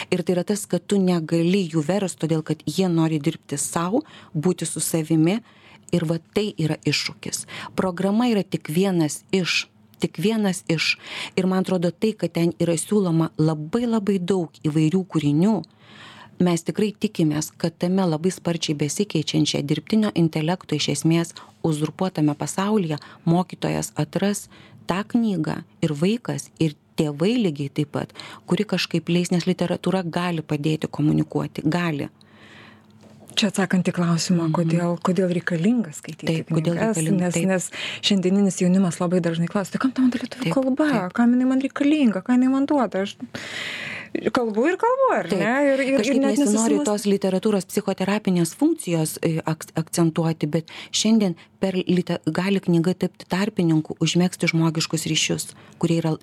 Ir 0.07 0.23
tai 0.23 0.37
yra 0.37 0.45
tas 0.47 0.63
kad 0.71 0.85
tu 0.87 1.01
negali 1.03 1.65
jų 1.67 1.83
verst 1.83 2.21
todėl 2.21 2.45
kad 2.47 2.63
jie 2.63 2.87
nori 2.87 3.19
dirbti 3.19 3.59
sau 3.59 4.05
būti 4.31 4.65
su 4.65 4.79
savimi. 4.79 5.41
Ir 5.91 6.03
va 6.07 6.17
tai 6.35 6.53
yra 6.59 6.79
iššūkis. 6.87 7.43
Programa 7.75 8.29
yra 8.31 8.43
tik 8.43 8.71
vienas 8.71 9.21
iš 9.35 9.65
tik 9.99 10.19
vienas 10.21 10.63
iš. 10.67 10.95
Ir 11.35 11.47
man 11.47 11.65
atrodo 11.65 11.91
tai 11.91 12.13
kad 12.13 12.35
ten 12.37 12.53
yra 12.59 12.77
siūloma 12.77 13.31
labai 13.37 13.85
labai 13.87 14.19
daug 14.19 14.53
įvairių 14.67 15.03
kūrinių 15.13 15.57
mes 16.39 16.61
tikrai 16.61 16.91
tikimės 16.93 17.49
kad 17.57 17.77
tame 17.81 18.05
labai 18.05 18.31
sparčiai 18.33 18.77
besikeičiančia 18.77 19.63
dirbtinio 19.65 20.11
intelekto 20.21 20.77
iš 20.77 20.89
esmės 20.93 21.33
uzurpuotame 21.65 22.35
pasaulyje 22.37 22.99
mokytojas 23.25 23.91
atras 24.03 24.45
tą 24.89 25.01
knygą 25.13 25.63
ir 25.81 25.95
vaikas 26.01 26.51
ir 26.59 26.75
tėvai 26.97 27.33
lygiai 27.41 27.73
taip 27.79 27.91
pat 27.97 28.13
kuri 28.45 28.67
kažkaip 28.69 29.09
leis 29.09 29.33
nes 29.33 29.49
literatūra 29.49 30.03
gali 30.05 30.45
padėti 30.45 30.89
komunikuoti 30.99 31.65
gali 31.65 32.09
čia 33.37 33.51
atsakant 33.51 33.89
į 33.89 33.95
klausimą, 33.97 34.47
mhm. 34.47 34.55
kodėl, 34.57 34.95
kodėl 35.05 35.33
reikalinga 35.37 35.93
skaityti. 35.95 36.29
Taip, 36.29 36.53
kodėl 36.53 36.79
reikalinga. 36.79 37.29
Nes, 37.29 37.37
nes 37.51 37.69
šiandieninis 38.05 38.61
jaunimas 38.63 38.99
labai 39.03 39.21
dažnai 39.23 39.49
klausia, 39.51 39.75
tai 39.75 39.83
kam 39.85 39.93
tam 39.97 40.09
ta 40.13 40.21
lietuvių 40.23 40.55
kalba, 40.55 40.89
kam 41.17 41.35
jinai 41.35 41.51
man 41.53 41.61
reikalinga, 41.63 42.23
ką 42.25 42.37
jinai 42.37 42.51
man 42.53 42.67
duoda. 42.69 43.05
Aš 43.07 43.17
kalbu 44.33 44.67
ir 44.71 44.77
kalbu, 44.81 45.07
ar 45.15 45.29
Taip. 45.29 45.41
ne? 45.41 45.53
Ir, 45.67 45.83
ir, 45.83 45.97
Kažkaip 46.01 46.19
ir 46.19 46.25
nesinori 46.25 46.79
tos 46.87 47.05
literatūros 47.09 47.67
psichoterapinės 47.69 48.53
funkcijos 48.57 49.17
e, 49.21 49.37
ak 49.45 49.67
akcentuoti, 49.79 50.49
bet 50.51 50.71
šiandien 50.95 51.35
per 51.61 51.77
lite, 51.77 52.19
gali 52.25 52.61
knyga 52.63 52.95
tapti 53.05 53.27
tarpininku, 53.29 53.97
užmėgsti 54.03 54.51
žmogiškus 54.53 55.07
ryšius, 55.11 55.51
kurie 55.81 55.99
yra 56.01 56.15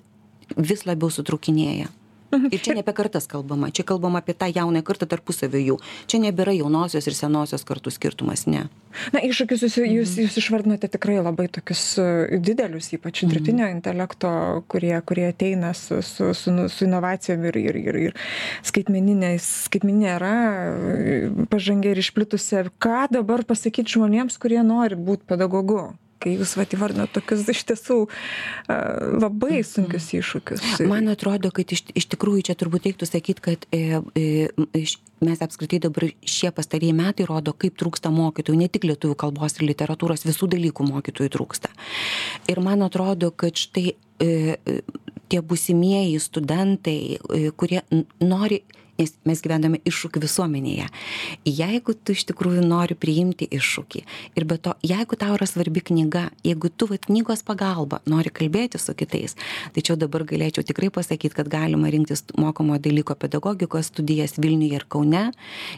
vis 0.57 0.85
labiau 0.89 1.11
sutrukinėję. 1.13 1.91
Ir 2.51 2.59
čia 2.59 2.73
ne 2.75 2.81
apie 2.83 2.93
kartas 2.93 3.27
kalbama, 3.27 3.71
čia 3.71 3.83
kalbama 3.83 4.19
apie 4.21 4.33
tą 4.33 4.47
jaunąją 4.53 4.83
kartą 4.83 5.07
tarpusavio 5.07 5.59
jų. 5.61 5.77
Čia 6.07 6.19
nebėra 6.23 6.53
jaunosios 6.55 7.07
ir 7.07 7.13
senosios 7.17 7.63
kartų 7.67 7.91
skirtumas, 7.95 8.45
ne. 8.47 8.67
Na, 9.11 9.19
iššūkius 9.19 9.63
jūs, 9.65 9.75
jūs, 9.81 10.11
Mhm. 10.15 10.21
jūs 10.25 10.37
išvardinote 10.39 10.87
tikrai 10.87 11.17
labai 11.19 11.47
tokius 11.51 11.97
e, 11.99 12.37
didelius, 12.39 12.91
ypač 12.95 13.23
Mhm. 13.23 13.31
dirbtinio 13.33 13.67
intelekto, 13.71 14.63
kurie, 14.71 14.95
kurie 15.05 15.27
ateina 15.33 15.73
su, 15.73 16.01
su, 16.01 16.33
su, 16.33 16.51
nu- 16.51 16.69
su 16.69 16.85
inovacijom 16.85 17.43
ir, 17.45 17.57
ir, 17.57 17.75
ir, 17.75 17.95
ir 17.95 18.13
skaitmeninė 18.63 19.35
era 20.15 20.33
e, 20.71 21.29
pažangiai 21.51 21.91
ir 21.95 22.01
išplitusi. 22.03 22.63
Ką 22.79 23.07
dabar 23.11 23.43
pasakyti 23.43 23.95
žmonėms, 23.97 24.37
kurie 24.39 24.61
nori 24.63 24.95
būti 24.95 25.27
pedagogu? 25.27 25.93
Kai 26.23 26.35
jūs 26.37 26.55
vat 26.57 26.73
įvardinot 26.73 27.11
tokius 27.15 27.43
iš 27.51 27.63
tiesų 27.71 27.97
labai 29.19 29.59
sunkius 29.67 30.07
iššūkius. 30.15 30.63
Mhm. 30.63 30.89
Man 30.91 31.11
atrodo, 31.11 31.51
kad 31.55 31.71
iš, 31.75 31.83
iš 31.97 32.07
tikrųjų 32.13 32.47
čia 32.49 32.55
turbūt 32.59 32.87
reiktų 32.89 33.09
sakyti, 33.09 33.43
kad 33.43 33.67
e, 33.75 33.99
e, 34.15 34.85
mes 35.25 35.41
apskritai 35.43 35.79
dabar 35.83 36.07
šie 36.25 36.51
pastarieji 36.55 36.95
metai 36.95 37.27
rodo, 37.29 37.53
kaip 37.57 37.77
trūksta 37.79 38.11
mokytojų, 38.13 38.57
ne 38.59 38.69
tik 38.71 38.87
lietuvių 38.89 39.17
kalbos 39.25 39.59
ir 39.59 39.67
literatūros, 39.69 40.25
visų 40.27 40.49
dalykų 40.55 40.87
mokytojų 40.87 41.33
trūksta. 41.35 41.71
Ir 42.51 42.61
man 42.63 42.85
atrodo, 42.85 43.31
kad 43.31 43.57
štai 43.59 43.91
e, 43.91 44.27
e, 44.27 44.79
tie 45.31 45.41
busimieji 45.41 46.19
studentai, 46.23 46.99
e, 47.17 47.51
kurie 47.57 47.83
nori 48.23 48.63
nes 48.99 49.13
mes 49.27 49.41
gyvename 49.43 49.79
iššūkių 49.87 50.21
visuomenėje. 50.23 50.87
Jeigu 51.47 51.95
tu 51.95 52.15
iš 52.15 52.25
tikrųjų 52.31 52.63
nori 52.65 52.95
priimti 52.97 53.47
iššūkį 53.57 54.03
ir 54.39 54.47
be 54.47 54.57
to, 54.61 54.75
jeigu 54.85 55.19
tau 55.19 55.35
yra 55.35 55.47
svarbi 55.49 55.83
knyga, 55.85 56.29
jeigu 56.47 56.71
tu 56.71 56.87
vat 56.91 57.07
knygos 57.09 57.43
pagalba 57.47 58.01
nori 58.09 58.31
kalbėti 58.33 58.79
su 58.81 58.95
kitais, 58.97 59.35
tai 59.75 59.83
čia 59.85 59.97
dabar 59.99 60.25
galėčiau 60.27 60.65
tikrai 60.67 60.91
pasakyti, 60.93 61.35
kad 61.35 61.51
galima 61.51 61.91
rinktis 61.91 62.23
mokomo 62.39 62.79
dalyko 62.79 63.17
pedagogikos 63.19 63.91
studijas 63.91 64.37
Vilniuje 64.39 64.79
ir 64.79 64.87
Kaune, 64.89 65.25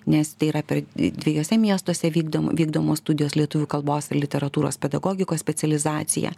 nes 0.09 0.33
tai 0.37 0.51
yra 0.51 0.63
per 0.65 0.83
dviejose 0.95 1.57
miestuose 1.61 2.11
vykdom, 2.13 2.51
vykdomos 2.57 3.01
studijos 3.03 3.37
lietuvių 3.39 3.69
kalbos 3.71 4.11
ir 4.11 4.21
literatūros 4.21 4.79
pedagogikos 4.81 5.43
specializacija. 5.43 6.33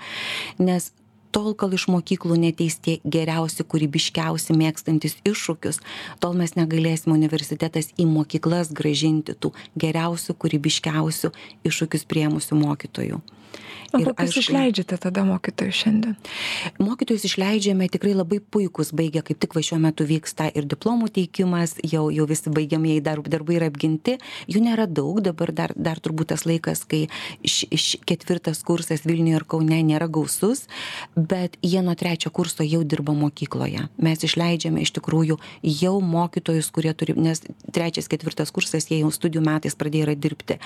Nes 0.60 0.92
tol, 1.36 1.54
kol 1.58 1.74
iš 1.78 1.88
mokyklų 1.92 2.38
neteis 2.42 2.78
tie 2.84 2.98
geriausi, 3.06 3.66
kūrybiškiausi, 3.66 4.56
mėgstantis 4.58 5.18
iššūkius, 5.28 5.82
tol 6.24 6.38
mes 6.40 6.56
negalėsime 6.60 7.16
universitetas 7.16 7.92
į 8.00 8.08
mokyklas 8.10 8.74
gražinti 8.76 9.38
tų 9.38 9.54
geriausių, 9.80 10.38
kūrybiškiausių 10.42 11.34
iššūkius 11.70 12.08
priemusių 12.10 12.64
mokytojų. 12.64 13.22
O 13.90 13.98
kokius 13.98 14.30
aišku- 14.30 14.42
išleidžiate 14.46 14.98
tada 15.02 15.24
mokytojus 15.26 15.74
šiandien? 15.82 16.16
Mokytojus 16.78 17.26
išleidžiame 17.26 17.90
tikrai 17.90 18.14
labai 18.14 18.38
puikus, 18.38 18.94
baigia 18.94 19.24
kaip 19.26 19.40
tik 19.42 19.56
va 19.58 19.62
šiuo 19.66 19.80
metu 19.82 20.06
vyksta 20.06 20.52
ir 20.54 20.70
diplomų 20.70 21.10
teikimas, 21.10 21.74
jau, 21.82 22.10
jau 22.14 22.26
visi 22.30 22.54
baigiamieji 22.54 23.02
darb, 23.02 23.26
darbai 23.26 23.58
yra 23.58 23.70
apginti, 23.74 24.20
jų 24.46 24.62
nėra 24.62 24.86
daug, 24.86 25.22
dabar 25.26 25.50
dar, 25.52 25.74
dar 25.76 25.98
turbūt 25.98 26.30
tas 26.30 26.46
laikas, 26.46 26.86
kai 26.86 27.10
š, 27.42 27.66
š, 27.74 27.98
ketvirtas 28.06 28.62
kursas 28.62 29.02
Vilniuje 29.10 29.42
ir 29.42 29.48
Kaune 29.50 29.82
nėra 29.82 30.06
gausus, 30.06 30.68
bet 31.16 31.58
jie 31.66 31.82
nuo 31.82 31.98
trečio 31.98 32.30
kurso 32.30 32.62
jau 32.62 32.84
dirba 32.86 33.18
mokykloje. 33.18 33.90
Mes 33.98 34.22
išleidžiame 34.22 34.86
iš 34.86 34.94
tikrųjų 35.00 35.40
jau 35.64 35.96
mokytojus, 35.98 36.70
kurie 36.70 36.94
turi, 36.94 37.18
nes 37.18 37.42
trečias, 37.74 38.06
ketvirtas 38.06 38.54
kursas 38.54 38.86
jie 38.92 39.02
jau 39.02 39.10
studijų 39.10 39.42
metais 39.42 39.74
pradėjo 39.74 40.14
dirbti 40.14 40.60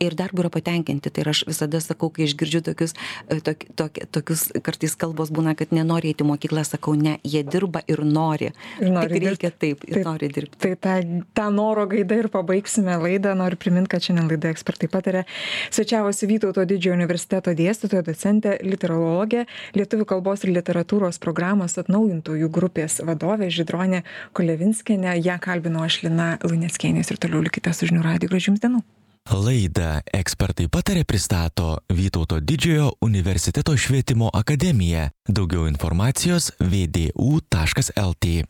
ir 0.00 0.16
darbu 0.16 0.46
yra 0.46 0.50
patenkinti. 0.50 1.12
Tai 1.12 1.28
aš 1.28 1.44
visada 1.48 1.80
sakau, 1.84 2.08
kai 2.08 2.29
išgirdžiu 2.30 2.62
tokius, 2.70 2.96
e, 3.28 3.40
tok, 3.44 3.66
tok, 3.78 4.00
tokius 4.14 4.48
kartais 4.64 4.96
kalbos 4.98 5.32
būna, 5.34 5.56
kad 5.58 5.74
nenori 5.74 6.12
eiti 6.12 6.24
į 6.24 6.30
mokyklą, 6.30 6.64
sakau, 6.66 6.94
ne, 6.98 7.18
jie 7.26 7.42
dirba 7.46 7.82
ir 7.90 8.02
nori. 8.06 8.52
Ir 8.80 8.92
nori 8.94 9.16
Tik 9.16 9.26
reikia 9.26 9.50
taip, 9.52 9.84
ir 9.88 10.00
Taip. 10.00 10.06
nori 10.06 10.30
dirbti. 10.32 10.60
Tai 10.62 10.72
tą, 10.84 10.94
tą 11.36 11.48
noro 11.54 11.86
gaidą 11.90 12.20
ir 12.22 12.28
pabaigsime 12.32 12.96
laidą. 13.02 13.34
Noriu 13.38 13.58
priminti, 13.60 13.90
kad 13.92 14.04
šiandien 14.04 14.30
laida 14.30 14.52
ekspertai 14.54 14.90
patarė. 14.92 15.24
Svečiavosi 15.74 16.28
Vytauto 16.30 16.64
didžiojo 16.68 16.96
universiteto 16.98 17.54
dėstytoja, 17.56 18.04
docentė, 18.06 18.56
literologė, 18.66 19.46
lietuvių 19.78 20.06
kalbos 20.14 20.46
ir 20.46 20.54
literatūros 20.54 21.20
programos 21.22 21.78
atnaujintojų 21.80 22.50
grupės 22.52 23.00
vadovė 23.06 23.50
Židronė 23.54 24.04
Kolevinskienė. 24.36 25.18
Ja 25.24 25.40
kalbino 25.42 25.84
aš 25.86 26.02
Lina 26.06 26.32
Luneckienės 26.44 27.12
ir 27.12 27.20
toliau 27.22 27.44
likite 27.46 27.74
su 27.74 27.90
žinių 27.90 28.06
radiju. 28.06 28.34
Gražių 28.34 28.52
jums 28.52 28.64
dienų. 28.64 28.86
Laidą 29.30 30.00
ekspertai 30.16 30.66
patarė 30.66 31.04
pristato 31.06 31.78
Vytauto 31.94 32.40
didžiojo 32.42 32.88
universiteto 33.06 33.76
švietimo 33.78 34.30
akademija. 34.34 35.10
Daugiau 35.28 35.68
informacijos 35.70 36.50
vdu.lt. 36.58 38.40